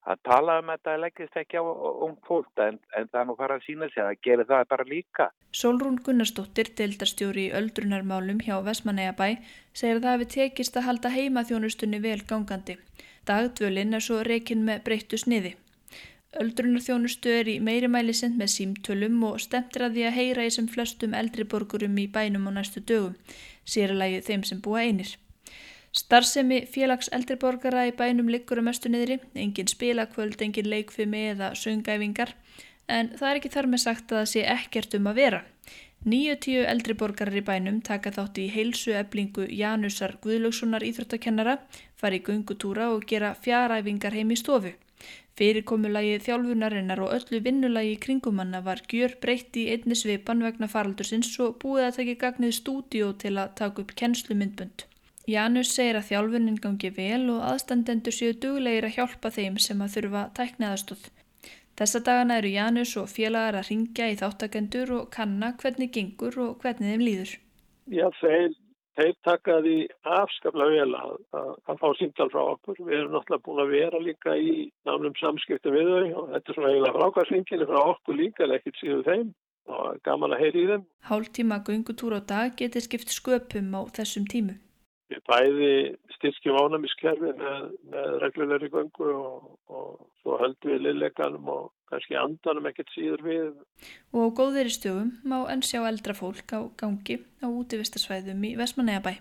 að 0.06 0.22
tala 0.28 0.58
um 0.60 0.70
þetta 0.70 0.94
leggist 1.02 1.36
ekki 1.40 1.58
á 1.58 1.64
ung 2.06 2.16
fólk 2.28 2.62
en, 2.62 2.78
en 2.96 3.08
það 3.10 3.20
er 3.20 3.26
nú 3.28 3.36
fara 3.40 3.58
að 3.58 3.66
sína 3.66 3.88
sig 3.90 4.04
að 4.04 4.20
gera 4.26 4.46
það 4.48 4.64
bara 4.72 4.88
líka. 4.90 5.26
Solrún 5.60 5.98
Gunnarsdóttir, 6.06 6.70
deildarstjóri 6.78 7.48
í 7.48 7.54
öldrunarmálum 7.58 8.40
hjá 8.46 8.56
Vesmanægabæ, 8.66 9.28
segir 9.74 9.98
að 9.98 10.06
það 10.06 10.16
hefði 10.16 10.30
tekist 10.36 10.78
að 10.78 10.88
halda 10.88 11.14
heimaþjónustunni 11.16 12.02
vel 12.06 12.20
gangandi. 12.30 12.78
Dagdvölinn 13.26 13.98
er 13.98 14.06
svo 14.06 14.22
reikinn 14.22 14.66
með 14.68 14.84
breyttu 14.86 15.18
sniði. 15.18 15.56
Öldrunarþjónustu 16.36 17.32
er 17.32 17.48
í 17.48 17.58
meiri 17.64 17.88
mæli 17.90 18.14
send 18.14 18.36
með 18.38 18.52
símtölum 18.54 19.22
og 19.26 19.38
stemtir 19.42 19.86
að 19.86 19.96
því 19.96 20.08
að 20.08 20.18
heyra 20.20 20.46
í 20.46 20.50
sem 20.54 20.66
flestum 20.68 21.14
eldri 21.16 21.46
borgurum 21.48 21.96
í 21.98 22.06
bænum 22.12 22.50
á 22.52 22.60
næstu 22.60 22.82
dögum, 22.90 23.14
séralagi 23.64 24.20
þeim 24.26 24.44
sem 24.44 24.60
búa 24.62 24.84
einir. 24.84 25.14
Starfsemi 25.96 26.58
félags 26.68 27.08
eldriborgara 27.16 27.86
í 27.88 27.92
bænum 27.96 28.26
liggur 28.28 28.58
um 28.60 28.66
östu 28.68 28.90
niðri, 28.92 29.16
engin 29.42 29.70
spilakvöld, 29.70 30.42
engin 30.44 30.68
leikfimi 30.68 31.22
eða 31.32 31.54
söngæfingar, 31.56 32.34
en 32.86 33.08
það 33.16 33.28
er 33.28 33.38
ekki 33.40 33.52
þar 33.54 33.68
með 33.72 33.82
sagt 33.84 34.12
að 34.12 34.18
það 34.18 34.32
sé 34.32 34.42
ekkert 34.54 34.96
um 34.98 35.06
að 35.08 35.20
vera. 35.22 35.38
Níu 36.12 36.34
tíu 36.44 36.66
eldriborgarar 36.68 37.38
í 37.40 37.42
bænum 37.46 37.78
taka 37.86 38.12
þátt 38.14 38.36
í 38.42 38.44
heilsu 38.52 38.92
eblingu 38.98 39.46
Janusar 39.60 40.18
Guðlökssonar 40.26 40.84
íþróttakennara, 40.84 41.54
fari 41.96 42.20
í 42.20 42.24
gungutúra 42.26 42.90
og 42.92 43.06
gera 43.12 43.32
fjaræfingar 43.46 44.14
heim 44.18 44.34
í 44.36 44.38
stofu. 44.38 44.74
Fyrirkomulagi 45.40 46.18
þjálfunarinnar 46.26 47.02
og 47.06 47.14
öllu 47.16 47.40
vinnulagi 47.44 47.96
kringumanna 48.04 48.60
var 48.68 48.82
gjör 48.92 49.16
breytt 49.24 49.56
í 49.56 49.64
einni 49.72 49.96
svipan 49.96 50.44
vegna 50.44 50.68
faraldursins 50.68 51.32
og 51.46 51.56
búið 51.64 51.88
að 51.88 51.96
taki 52.02 52.18
gagnið 52.26 52.54
stúdíó 52.60 53.10
til 53.24 53.34
að 53.40 53.56
taka 53.62 53.82
upp 53.82 53.96
kennslumyndbund. 54.02 54.86
Janus 55.26 55.72
segir 55.74 55.96
að 55.98 56.04
þjálfunin 56.06 56.58
gangi 56.62 56.92
vel 56.94 57.24
og 57.34 57.40
aðstandendur 57.42 58.14
séu 58.14 58.34
duglegir 58.42 58.84
að 58.86 58.98
hjálpa 59.00 59.32
þeim 59.34 59.56
sem 59.58 59.80
að 59.82 59.96
þurfa 59.96 60.20
tækniðastóð. 60.36 61.08
Þessa 61.76 62.00
dagana 62.06 62.36
eru 62.40 62.52
Janus 62.54 62.92
og 63.00 63.08
félagar 63.10 63.58
að 63.58 63.72
ringja 63.72 64.06
í 64.12 64.14
þáttakendur 64.20 64.92
og 64.96 65.08
kanna 65.16 65.50
hvernig 65.58 65.90
gengur 65.96 66.38
og 66.44 66.52
hvernig 66.62 66.92
þeim 66.92 67.02
líður. 67.02 67.32
Já, 67.90 68.06
þeir, 68.20 68.54
þeir 69.00 69.16
takaði 69.26 69.74
afskaplega 70.16 70.84
vel 70.86 70.94
að, 71.00 71.16
að, 71.40 71.50
að 71.72 71.82
fá 71.82 71.88
símtal 71.98 72.28
frá 72.30 72.42
okkur. 72.44 72.78
Við 72.86 72.94
erum 73.00 73.16
náttúrulega 73.16 73.46
búin 73.48 73.62
að 73.64 73.74
vera 73.74 74.02
líka 74.04 74.36
í 74.38 74.54
námlum 74.86 75.16
samskiptum 75.18 75.74
við 75.74 75.90
þau 75.90 76.22
og 76.22 76.30
þetta 76.36 76.54
er 76.54 76.60
svona 76.60 76.70
eiginlega 76.70 77.00
frákværsvinginni 77.00 77.68
frá 77.72 77.80
okkur 77.82 78.20
líka, 78.22 78.46
ekkert 78.46 78.78
síðu 78.78 79.02
þeim 79.10 79.34
og 79.74 79.98
gaman 80.06 80.38
að 80.38 80.46
heyri 80.46 80.62
í 80.62 80.70
þeim. 80.70 80.86
Hálftíma 81.10 81.60
gungutúr 81.66 82.14
á 82.14 82.20
dag 82.22 82.54
getur 82.62 82.86
skipt 82.86 83.10
sköpum 83.10 83.74
á 83.74 83.82
þessum 83.98 84.30
tímu. 84.30 84.56
Við 85.06 85.20
bæði 85.28 85.72
styrkjum 86.16 86.56
ánæmiskerfi 86.58 87.30
með, 87.38 87.66
með 87.92 88.08
reglulegri 88.24 88.70
göngu 88.72 89.10
og, 89.12 89.44
og 89.70 89.92
svo 90.22 90.38
höldum 90.40 90.72
við 90.72 90.82
lilleganum 90.88 91.52
og 91.52 91.68
kannski 91.92 92.18
andanum 92.18 92.66
ekkert 92.70 92.90
síður 92.94 93.22
við. 93.26 93.52
Og 94.10 94.26
á 94.26 94.36
góðir 94.40 94.72
í 94.72 94.74
stjóðum 94.74 95.12
má 95.22 95.38
enn 95.52 95.62
sjá 95.62 95.84
eldra 95.86 96.16
fólk 96.18 96.56
á 96.58 96.60
gangi 96.80 97.20
á 97.38 97.46
útivistarsvæðum 97.46 98.42
í 98.50 98.56
Vesmanægabæ. 98.58 99.14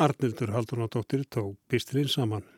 Arnildur 0.00 0.54
Haldunadóttir 0.56 1.28
tók 1.28 1.58
pistilinn 1.68 2.08
saman. 2.08 2.48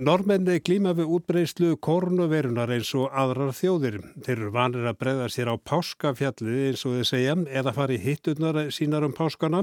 Normenni 0.00 0.54
glíma 0.64 0.94
við 0.96 1.10
útbreyslu 1.12 1.74
korunverunar 1.84 2.70
eins 2.72 2.88
og 2.96 3.10
aðrar 3.12 3.50
þjóðir. 3.52 3.98
Þeir 4.24 4.32
eru 4.32 4.52
vanir 4.54 4.86
að 4.88 4.96
breyða 5.02 5.26
sér 5.28 5.50
á 5.52 5.60
páskafjallið 5.60 6.70
eins 6.70 6.84
og 6.88 6.94
þeir 6.96 7.08
segja 7.10 7.34
eða 7.60 7.74
fari 7.76 7.98
hittunar 8.00 8.62
sínar 8.72 9.04
um 9.04 9.12
páskana 9.12 9.60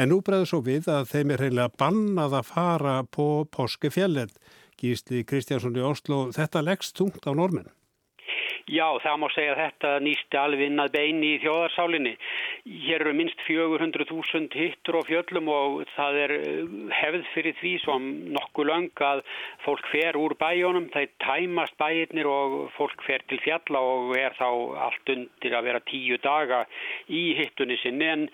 en 0.00 0.08
nú 0.08 0.22
breyður 0.24 0.48
svo 0.48 0.62
við 0.64 0.88
að 0.88 1.10
þeim 1.12 1.34
er 1.34 1.44
reynilega 1.44 1.76
bannað 1.84 2.38
að 2.40 2.48
fara 2.54 2.94
på 3.04 3.28
páskafjallið. 3.52 4.32
Gísli 4.80 5.20
Kristjánsson 5.28 5.76
í 5.76 5.84
Oslo, 5.84 6.30
þetta 6.32 6.64
leggst 6.64 6.96
tungt 6.96 7.28
á 7.28 7.36
normenn. 7.36 7.68
Já, 8.64 8.86
það 9.04 9.18
má 9.20 9.26
segja 9.34 9.54
að 9.54 9.60
þetta 9.60 9.92
nýsti 10.04 10.38
alveg 10.40 10.66
inn 10.68 10.82
að 10.82 10.92
beini 10.94 11.32
í 11.34 11.40
þjóðarsálinni. 11.42 12.14
Hér 12.86 13.04
eru 13.04 13.14
minst 13.18 13.42
400.000 13.48 14.56
hittur 14.56 15.00
og 15.00 15.08
fjöllum 15.10 15.50
og 15.52 15.82
það 15.94 16.20
er 16.22 16.34
eh, 16.38 16.62
hefð 17.00 17.28
fyrir 17.34 17.58
því 17.60 17.74
som 17.84 18.08
nokkuð 18.34 18.70
löng 18.70 19.04
að 19.04 19.24
fólk 19.66 19.90
fer 19.92 20.16
úr 20.16 20.36
bæjónum, 20.40 20.88
það 20.94 21.06
er 21.06 21.14
tæmast 21.26 21.76
bæirnir 21.80 22.30
og 22.30 22.56
fólk 22.78 23.04
fer 23.04 23.24
til 23.28 23.40
fjalla 23.44 23.84
og 23.84 24.14
er 24.16 24.36
þá 24.38 24.48
allt 24.88 25.12
undir 25.12 25.58
að 25.58 25.68
vera 25.68 25.84
tíu 25.90 26.20
daga 26.24 26.64
í 27.12 27.24
hittunni 27.36 27.76
sinni. 27.82 28.08
En 28.14 28.26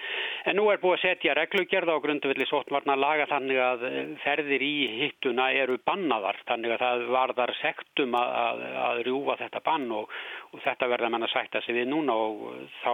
En 0.48 0.56
nú 0.58 0.66
er 0.72 0.80
búið 0.82 0.96
að 0.96 1.02
setja 1.04 1.34
reglugjörða 1.36 1.94
á 1.94 2.02
grunduvilli 2.02 2.46
sótvarnar 2.48 2.98
laga 3.00 3.26
þannig 3.30 3.58
að 3.60 3.82
eh, 3.86 3.98
ferðir 4.24 4.62
í 4.64 4.74
hittuna 5.02 5.50
eru 5.54 5.76
bannaðar. 5.86 6.40
Þannig 6.48 6.74
að 6.74 6.82
það 6.84 7.04
varðar 7.14 7.52
sektum 7.60 8.16
að, 8.18 8.32
að, 8.40 8.62
að 8.86 9.02
rjúfa 9.08 9.36
þetta 9.42 9.62
bann 9.66 9.86
og, 9.98 10.14
og 10.50 10.62
þetta 10.64 10.88
verða 10.90 11.10
menn 11.12 11.26
að 11.26 11.32
sætta 11.34 11.62
sig 11.64 11.76
við 11.76 11.90
núna 11.92 12.16
og 12.16 12.46
þá 12.80 12.92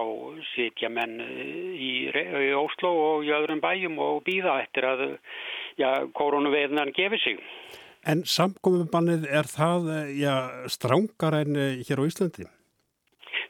setja 0.53 0.91
menn 0.93 1.17
í, 1.21 1.91
í 2.11 2.51
Óslo 2.57 2.91
og 3.05 3.25
í 3.27 3.33
öðrum 3.33 3.63
bæjum 3.63 3.97
og 4.03 4.21
býða 4.27 4.59
eftir 4.65 4.89
að 4.89 5.05
ja, 5.81 5.93
koronaveðnar 6.17 6.93
gefið 6.97 7.23
sig. 7.23 7.41
En 8.07 8.21
samkominnbannið 8.29 9.25
er 9.33 9.49
það 9.49 9.89
já, 10.15 10.35
strángar 10.71 11.41
en 11.41 11.57
hér 11.81 12.03
á 12.03 12.07
Íslandi? 12.07 12.47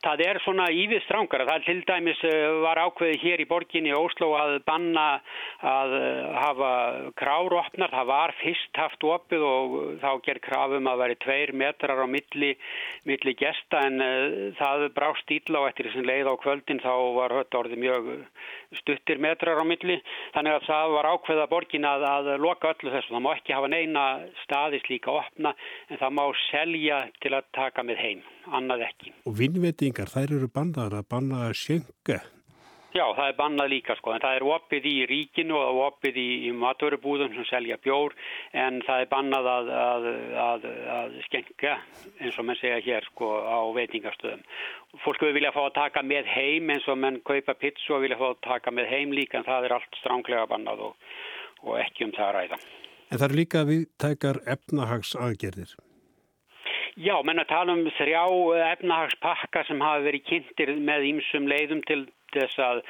Það 0.06 0.24
er 0.28 0.40
svona 0.44 0.68
ívið 0.74 1.04
strángara. 1.06 1.48
Það 1.50 1.66
til 1.68 1.78
dæmis 1.88 2.22
eh, 2.28 2.46
var 2.64 2.82
ákveðið 2.86 3.24
hér 3.24 3.44
í 3.44 3.48
borginni 3.50 3.94
Óslo 3.98 4.32
að 4.38 4.58
banna 4.68 5.08
að 5.66 5.96
eh, 5.98 6.38
hafa 6.38 6.72
kráru 7.20 7.60
opnar. 7.62 7.94
Það 7.94 8.10
var 8.12 8.36
fyrst 8.42 8.82
haft 8.82 9.08
opið 9.08 9.46
og 9.48 9.78
þá 10.04 10.10
ger 10.28 10.42
krafum 10.44 10.92
að 10.92 11.04
veri 11.04 11.20
tveir 11.24 11.54
metrar 11.58 12.04
á 12.04 12.08
milli, 12.10 12.54
milli 13.08 13.34
gesta 13.38 13.84
en 13.88 14.02
uh, 14.04 14.38
það 14.58 14.88
brást 14.96 15.32
ílla 15.34 15.64
og 15.64 15.70
eftir 15.72 15.90
þessum 15.90 16.08
leið 16.08 16.32
á 16.32 16.36
kvöldin 16.44 16.84
þá 16.84 16.94
var 17.18 17.36
hött 17.40 17.58
orðið 17.58 17.84
mjög 17.84 18.10
stuttir 18.82 19.22
metrar 19.24 19.62
á 19.62 19.66
milli. 19.68 20.00
Þannig 20.36 20.58
að 20.58 20.68
það 20.68 20.96
var 20.96 21.10
ákveðið 21.14 21.44
að 21.44 21.52
borgin 21.54 21.90
að, 21.90 22.08
að 22.12 22.32
loka 22.44 22.72
öllu 22.74 22.94
þessu. 22.94 23.14
Það 23.16 23.26
má 23.26 23.32
ekki 23.34 23.58
hafa 23.58 23.72
neina 23.74 24.06
staðis 24.44 24.88
líka 24.92 25.14
opna 25.16 25.54
en 25.90 26.02
það 26.02 26.18
má 26.20 26.26
selja 26.48 27.04
til 27.24 27.36
að 27.38 27.52
taka 27.58 27.86
með 27.88 28.02
heim 28.04 28.26
annað 28.48 28.88
ekki. 28.88 29.14
Og 29.28 29.38
vinnveitingar, 29.42 30.12
þær 30.12 30.40
eru 30.40 30.50
bannaðar 30.52 31.02
að 31.02 31.14
banna 31.16 31.46
að 31.50 31.56
sjenga? 31.62 32.22
Já, 32.98 33.04
það 33.14 33.28
er 33.30 33.36
bannað 33.38 33.70
líka 33.70 33.96
sko, 34.00 34.14
en 34.16 34.24
það 34.24 34.36
er 34.38 34.46
opið 34.48 34.86
í 34.90 34.94
ríkinu 35.12 35.58
og 35.60 35.80
opið 35.84 36.16
í, 36.18 36.28
í 36.48 36.54
maturubúðum 36.58 37.36
sem 37.36 37.46
selja 37.50 37.78
bjór, 37.84 38.16
en 38.58 38.80
það 38.88 39.04
er 39.04 39.12
bannað 39.12 39.50
að, 39.52 39.70
að, 39.82 40.08
að, 40.44 40.68
að 40.96 41.18
skenga, 41.28 41.76
eins 42.24 42.40
og 42.42 42.48
mann 42.48 42.58
segja 42.58 42.80
hér 42.88 43.06
sko, 43.12 43.30
á 43.46 43.60
veitingarstöðum. 43.78 44.42
Fólk 45.04 45.28
vil 45.28 45.36
vilja 45.38 45.54
fá 45.54 45.62
að 45.68 45.76
taka 45.78 46.04
með 46.08 46.32
heim 46.34 46.74
eins 46.74 46.90
og 46.90 46.98
mann 47.04 47.22
kaupa 47.28 47.58
pizza 47.62 47.98
og 48.00 48.06
vilja 48.08 48.18
fá 48.18 48.32
að 48.32 48.42
taka 48.48 48.74
með 48.74 48.90
heim 48.96 49.14
líka, 49.14 49.38
en 49.38 49.50
það 49.50 49.70
er 49.70 49.78
allt 49.78 50.02
stránglega 50.02 50.50
bannað 50.50 50.86
og, 50.90 51.10
og 51.68 51.78
ekki 51.84 52.08
um 52.08 52.18
það 52.18 52.30
að 52.32 52.38
ræða. 52.40 52.62
En 53.08 53.20
það 53.20 53.30
er 53.30 53.40
líka 53.44 53.68
viðtækar 53.68 54.42
efnahagsaðgerðir. 54.58 55.78
Já, 56.98 57.14
menn 57.22 57.38
að 57.38 57.52
tala 57.52 57.78
um 57.78 57.86
þrjá 57.94 58.24
efnahagspakka 58.74 59.68
sem 59.68 59.82
hafa 59.86 60.02
verið 60.08 60.24
kynntir 60.32 60.72
með 60.82 61.12
ímsum 61.12 61.46
leiðum 61.46 61.84
til 61.86 62.08
þess 62.36 62.60
að, 62.64 62.82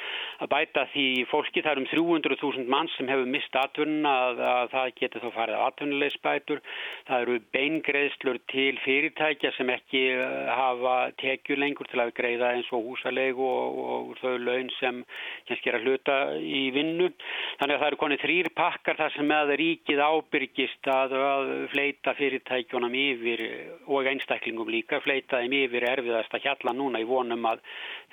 að 0.44 0.52
bæta 0.54 0.86
því 0.94 1.08
fólki. 1.32 1.64
Það 1.66 1.74
er 1.74 1.82
um 1.82 1.90
300.000 1.92 2.72
mann 2.72 2.90
sem 2.96 3.10
hefur 3.12 3.30
mist 3.30 3.58
atvinnuna 3.58 4.14
að, 4.28 4.42
að 4.52 4.72
það 4.74 4.94
getur 5.02 5.26
þá 5.26 5.30
farið 5.38 5.64
atvinnulegsbætur. 5.68 6.64
Það 7.10 7.26
eru 7.26 7.38
beingreðslur 7.56 8.42
til 8.52 8.74
fyrirtækja 8.84 9.54
sem 9.58 9.72
ekki 9.74 10.04
eh, 10.14 10.52
hafa 10.58 10.96
tekju 11.22 11.60
lengur 11.60 11.90
til 11.92 12.02
að 12.04 12.14
greiða 12.18 12.54
eins 12.56 12.72
og 12.76 12.86
húsalegu 12.88 13.46
og, 13.48 13.82
og 13.98 14.14
þau 14.22 14.38
laun 14.42 14.72
sem 14.80 15.04
kannski 15.48 15.72
er 15.72 15.80
að 15.80 15.88
hluta 15.88 16.18
í 16.42 16.64
vinnu. 16.76 17.12
Þannig 17.60 17.76
að 17.76 17.82
það 17.84 17.90
eru 17.92 18.02
konið 18.04 18.24
þrýr 18.26 18.52
pakkar 18.58 19.00
þar 19.00 19.16
sem 19.16 19.36
að 19.38 19.54
ríkið 19.62 20.04
ábyrgist 20.04 20.92
að, 20.92 21.18
að 21.18 21.54
fleita 21.74 22.14
fyrirtækjunum 22.18 22.98
yfir 22.98 23.46
og 23.88 24.10
einstaklingum 24.12 24.72
líka 24.72 25.02
fleita 25.04 25.42
þeim 25.42 25.56
yfir 25.64 25.88
erfiðast 25.92 26.34
að 26.36 26.48
hjalla 26.48 26.74
núna 26.76 27.02
í 27.02 27.08
vonum 27.08 27.46
að 27.50 27.64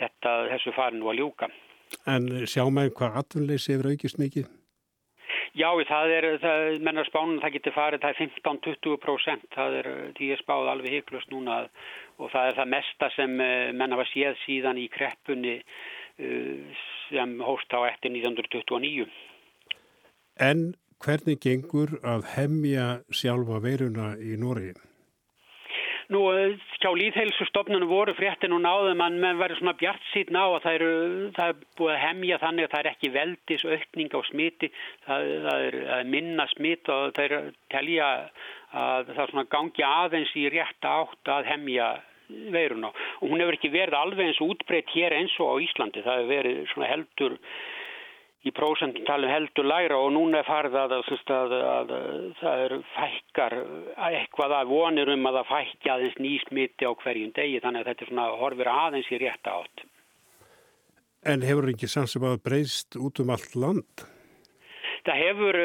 þetta, 0.01 0.35
þessu 0.53 0.75
farin 0.77 1.05
og 1.05 1.14
að 1.15 1.23
ljúka. 1.23 1.51
En 2.11 2.29
sjá 2.51 2.67
með 2.75 2.93
hvað 2.99 3.19
atvinnleysi 3.23 3.75
hefur 3.75 3.93
aukist 3.95 4.21
mikið? 4.21 4.53
Já, 5.55 5.69
það 5.87 6.13
er, 6.17 6.25
það, 6.43 6.65
mennar 6.83 7.07
spánum 7.07 7.39
það 7.43 7.53
getur 7.55 7.75
farið, 7.77 8.01
það 8.03 8.11
er 8.11 8.31
15-20%, 8.43 9.45
það 9.55 9.77
er, 9.81 9.89
því 10.17 10.31
er 10.35 10.41
spáð 10.43 10.71
alveg 10.73 10.97
hygglust 10.97 11.31
núna 11.31 11.59
og 12.19 12.33
það 12.33 12.49
er 12.49 12.57
það 12.59 12.73
mesta 12.73 13.11
sem 13.15 13.37
eh, 13.45 13.69
menn 13.71 13.95
hafa 13.95 14.07
séð 14.11 14.41
síðan 14.43 14.81
í 14.83 14.89
kreppunni 14.91 15.55
eh, 15.61 16.81
sem 17.07 17.37
hóst 17.47 17.71
á 17.71 17.87
eftir 17.87 18.11
1929. 18.17 19.07
En 20.43 20.65
hvernig 21.05 21.39
gengur 21.45 22.01
að 22.03 22.27
hemmja 22.35 22.89
sjálfa 23.15 23.63
veiruna 23.63 24.15
í 24.19 24.35
Nóriði? 24.41 24.83
Nú, 26.13 26.21
hjá 26.83 26.91
líðheilsustofnunum 26.93 27.89
voru 27.89 28.13
fréttin 28.19 28.53
og 28.53 28.61
náðum 28.61 29.01
að 29.01 29.15
menn 29.23 29.39
verður 29.41 29.61
svona 29.61 29.77
bjart 29.81 30.03
síðan 30.11 30.37
á 30.37 30.45
að 30.45 30.65
það, 30.65 30.75
eru, 30.77 30.91
það 31.39 31.53
er 31.53 31.63
búið 31.79 31.93
að 31.95 32.03
hemja 32.03 32.39
þannig 32.43 32.67
að 32.67 32.73
það 32.75 32.83
er 32.83 32.89
ekki 32.91 33.13
veldis 33.15 33.65
aukning 33.65 34.13
á 34.13 34.21
smiti, 34.29 34.71
það, 35.07 35.29
það 35.47 35.69
er 35.69 36.11
minna 36.13 36.47
smit 36.53 36.91
og 36.93 37.15
það 37.17 37.25
er 37.25 37.49
telja 37.73 38.11
að 38.75 39.13
það 39.15 39.23
er 39.25 39.33
svona 39.33 39.47
gangi 39.57 39.87
aðeins 39.89 40.35
í 40.37 40.49
rétt 40.53 40.91
átt 40.91 41.33
að 41.39 41.49
hemja 41.53 41.89
veiruna. 42.29 42.91
Og 43.23 43.31
hún 43.31 43.41
hefur 43.41 43.57
ekki 43.57 43.73
verið 43.73 43.97
alveg 43.99 44.29
eins 44.29 44.43
útbreytt 44.45 44.93
hér 44.93 45.17
eins 45.17 45.35
og 45.41 45.57
á 45.57 45.63
Íslandi, 45.65 46.05
það 46.05 46.21
hefur 46.21 46.33
verið 46.35 46.61
svona 46.73 46.91
heldur 46.91 47.39
í 48.45 48.53
prósentalum 48.53 49.31
heldur 49.33 49.67
læra 49.67 49.97
og 49.97 50.13
núna 50.13 50.43
er 50.43 50.49
farið 50.49 50.77
að, 50.83 50.95
að, 50.99 51.25
að, 51.35 51.55
að 51.71 51.93
það 52.41 52.65
er 52.67 52.75
fækkar 52.93 53.57
eitthvað 54.11 54.57
að 54.59 54.73
vonir 54.75 55.13
um 55.15 55.29
að 55.31 55.39
það 55.41 55.51
fækja 55.53 55.95
aðeins 55.95 56.19
nýsmiti 56.21 56.89
á 56.89 56.93
hverjum 57.01 57.35
degi 57.37 57.63
þannig 57.65 57.85
að 57.85 57.91
þetta 57.91 58.07
er 58.07 58.13
svona 58.13 58.27
horfir 58.43 58.73
aðeins 58.75 59.11
í 59.11 59.21
rétta 59.25 59.59
átt. 59.61 59.87
En 61.25 61.45
hefur 61.47 61.71
ekki 61.73 61.89
sannsum 61.89 62.27
að 62.29 62.43
breyst 62.45 62.99
út 63.01 63.23
um 63.25 63.33
allt 63.33 63.57
land? 63.57 64.05
Það 65.05 65.19
hefur, 65.21 65.57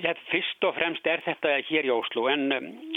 ja, 0.00 0.12
fyrst 0.30 0.64
og 0.64 0.72
fremst 0.78 1.08
er 1.10 1.20
þetta 1.26 1.50
hér 1.68 1.84
í 1.84 1.90
Óslu 1.92 2.22
en, 2.32 2.46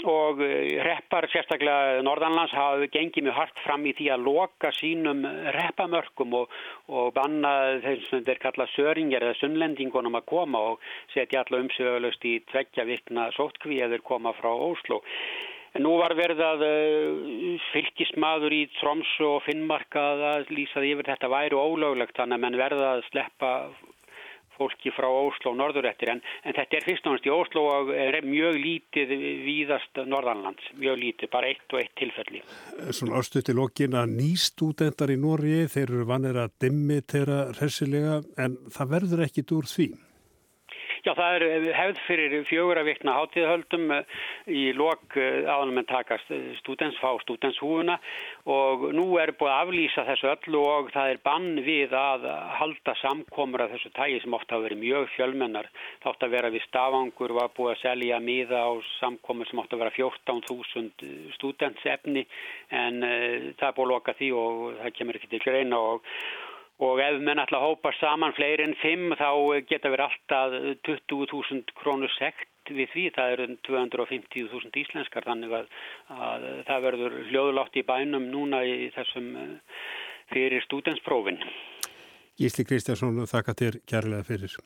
og 0.08 0.38
reppar 0.86 1.26
sérstaklega 1.28 1.98
Norðanlands 2.06 2.54
hafa 2.56 2.86
gengið 2.94 3.26
mjög 3.26 3.36
hart 3.36 3.60
fram 3.60 3.84
í 3.84 3.92
því 3.98 4.06
að 4.14 4.24
loka 4.24 4.70
sínum 4.72 5.20
reppamörkum 5.58 6.32
og, 6.38 6.54
og 6.88 7.10
banna 7.18 7.50
þeir 7.84 8.06
sem 8.06 8.24
þeir 8.24 8.40
kalla 8.46 8.66
söringar 8.72 9.26
eða 9.26 9.36
sunnlendingunum 9.42 10.16
að 10.16 10.24
koma 10.32 10.62
og 10.70 10.86
setja 11.12 11.42
alla 11.44 11.60
umsögulegst 11.66 12.24
í 12.24 12.38
tveggja 12.54 12.86
vikna 12.88 13.28
sótkví 13.36 13.82
eða 13.84 14.00
koma 14.06 14.32
frá 14.38 14.48
Óslu. 14.54 15.02
Nú 15.76 15.98
var 16.00 16.14
verið 16.16 16.40
að 16.40 16.62
fylgismadur 17.74 18.54
í 18.54 18.62
Troms 18.78 19.10
og 19.20 19.42
Finnmarka 19.44 20.06
að 20.30 20.48
lýsaði 20.56 20.94
yfir 20.94 21.10
þetta 21.10 21.28
væri 21.28 21.58
ólöglegt 21.58 22.16
þannig 22.16 22.38
að 22.38 22.44
menn 22.46 22.58
verða 22.62 22.88
að 22.94 23.04
sleppa 23.10 23.50
fólki 24.56 24.92
frá 24.96 25.08
Óslo 25.08 25.52
og 25.52 25.58
norðurettir 25.60 26.12
en, 26.14 26.22
en 26.44 26.56
þetta 26.56 26.78
er 26.78 26.86
fyrst 26.86 27.06
og 27.06 27.16
náttúrulega 27.16 27.32
í 27.32 27.44
Óslo 27.44 27.64
og 27.72 27.92
er 27.96 28.18
mjög 28.26 28.58
lítið 28.62 29.14
víðast 29.46 30.02
norðanlands, 30.06 30.72
mjög 30.80 30.98
lítið, 31.02 31.32
bara 31.32 31.52
eitt 31.52 31.76
og 31.76 31.82
eitt 31.82 31.94
tilfelli. 32.00 32.42
Svona 32.90 33.20
ástuð 33.20 33.46
til 33.50 33.58
okkin 33.62 33.98
að 33.98 34.16
nýstúdendar 34.16 35.14
í 35.14 35.20
Nóri 35.20 35.62
þeir 35.72 35.86
eru 35.86 36.08
vanir 36.08 36.40
að 36.42 36.56
dimmi 36.66 37.00
þeirra 37.06 37.40
hressilega 37.56 38.20
en 38.42 38.58
það 38.72 38.92
verður 38.96 39.26
ekkit 39.28 39.56
úr 39.56 39.70
því. 39.70 39.90
Já, 41.06 41.12
það 41.14 41.34
er 41.36 41.42
eh, 41.46 41.66
hefð 41.70 41.98
fyrir 42.02 42.32
fjögur 42.48 42.78
að 42.80 42.88
vikna 42.88 43.12
hátíðahöldum 43.14 43.92
eh, 43.94 44.14
í 44.50 44.62
lok 44.74 45.14
eh, 45.14 45.44
áðanum 45.46 45.78
en 45.78 45.86
takast 45.86 46.32
stúdens 46.58 46.96
fá 46.98 47.12
stúdenshúfuna 47.22 47.94
og 48.50 48.88
nú 48.96 49.04
er 49.22 49.30
búið 49.38 49.52
að 49.52 49.60
aflýsa 49.68 50.02
þessu 50.08 50.32
öllu 50.32 50.62
og 50.66 50.90
það 50.96 51.10
er 51.12 51.20
bann 51.28 51.60
við 51.62 51.94
að 51.94 52.26
halda 52.58 52.94
samkomur 52.98 53.62
af 53.62 53.76
þessu 53.76 53.92
tægi 53.94 54.18
sem 54.24 54.34
ofta 54.34 54.56
hafa 54.56 54.66
verið 54.66 54.82
mjög 54.82 55.06
fjölmennar. 55.14 55.70
Þátt 56.02 56.26
að 56.26 56.34
vera 56.34 56.50
við 56.56 56.66
stafangur 56.66 57.36
var 57.38 57.54
búið 57.54 57.76
að 57.76 57.80
selja 57.84 58.18
miða 58.26 58.64
á 58.66 58.70
samkomur 58.96 59.46
sem 59.46 59.62
ofta 59.62 59.78
að 59.78 59.84
vera 59.84 59.94
14.000 60.00 61.14
stúdensefni 61.38 62.26
en 62.74 62.98
það 63.06 63.68
er 63.70 63.78
búið 63.78 63.86
að 63.86 63.94
loka 63.94 64.18
því 64.18 64.34
og 64.42 64.66
það 64.82 64.98
kemur 64.98 65.20
ekki 65.20 65.32
til 65.36 65.44
greina 65.46 65.82
og 65.92 66.14
og 66.84 67.00
ef 67.00 67.22
menn 67.24 67.40
ætla 67.40 67.60
að 67.60 67.70
hópa 67.70 67.92
saman 68.00 68.34
fleiri 68.36 68.66
en 68.66 68.76
5 68.82 69.16
þá 69.16 69.30
geta 69.70 69.92
verið 69.92 70.10
alltaf 70.10 70.56
20.000 70.88 71.72
krónur 71.80 72.12
sekt 72.18 72.50
við 72.74 72.90
því, 72.92 73.04
það 73.14 73.32
eru 73.36 73.46
250.000 73.68 74.80
íslenskar 74.82 75.26
þannig 75.26 75.54
að, 75.54 75.66
að 76.10 76.46
það 76.66 76.86
verður 76.88 77.18
hljóðlátt 77.30 77.78
í 77.78 77.86
bænum 77.86 78.30
núna 78.32 78.62
í 78.66 78.88
þessum 78.96 79.28
eh, 79.38 79.76
fyrir 80.34 80.64
stúdensprófin. 80.66 81.38
Gísli 82.36 82.66
Kristjánsson, 82.68 83.22
þakka 83.30 83.54
þér 83.60 83.78
kærlega 83.88 84.26
fyrir. 84.26 84.56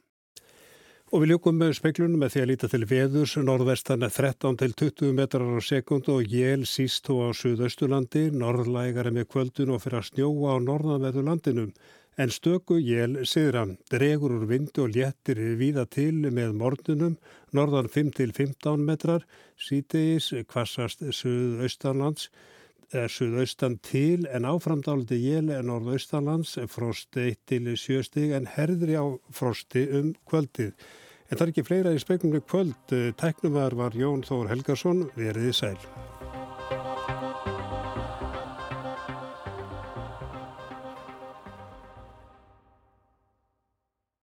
Og 1.11 1.25
við 1.25 1.33
ljókum 1.33 1.57
með 1.59 1.73
speiklunum 1.75 2.21
með 2.23 2.33
því 2.33 2.41
að 2.41 2.49
líta 2.53 2.69
til 2.71 2.87
veðurs 2.87 3.33
norðvestan 3.43 4.07
13 4.07 4.59
til 4.61 4.75
20 4.79 5.15
metrar 5.19 5.43
á 5.43 5.59
sekundu 5.59 6.21
og 6.21 6.29
jél 6.31 6.63
síst 6.71 7.11
og 7.11 7.25
á 7.27 7.29
suðausturlandi, 7.35 8.29
norðlægari 8.31 9.11
með 9.17 9.27
kvöldun 9.33 9.75
og 9.75 9.83
fyrir 9.83 9.99
að 9.99 10.07
snjóa 10.13 10.55
á 10.55 10.57
norðanveðu 10.63 11.25
landinum 11.27 11.73
en 12.21 12.33
stöku 12.33 12.77
jél 12.77 13.23
siðran 13.29 13.79
dregur 13.93 14.35
úr 14.37 14.47
vindu 14.51 14.85
og 14.85 14.93
léttir 14.93 15.41
víða 15.57 15.87
til 15.89 16.27
með 16.29 16.53
morgunum, 16.61 17.17
norðan 17.57 17.89
5-15 17.89 18.85
metrar, 18.85 19.25
sítegis 19.57 20.31
kvassast 20.51 21.05
suðaustanlands 21.17 22.29
er 22.93 23.09
suðaustan 23.13 23.79
til 23.87 24.27
en 24.29 24.49
áframdáliti 24.51 25.21
jél 25.23 25.53
en 25.55 25.71
norðaustanlands 25.71 26.59
frosti 26.69 27.31
1 27.31 27.43
til 27.49 27.71
7 27.77 28.03
stig 28.11 28.35
en 28.37 28.51
herðri 28.51 28.99
á 28.99 29.07
frosti 29.33 29.87
um 30.01 30.15
kvöldið. 30.29 30.75
En 31.31 31.39
það 31.39 31.45
er 31.47 31.53
ekki 31.55 31.69
fleira 31.69 31.95
í 31.95 32.03
speklunni 32.03 32.43
kvöld. 32.43 32.97
Tæknumar 33.17 33.79
var 33.79 33.95
Jón 33.95 34.27
Þór 34.27 34.51
Helgarsson, 34.51 35.07
veriði 35.15 35.55
sæl. 35.55 35.79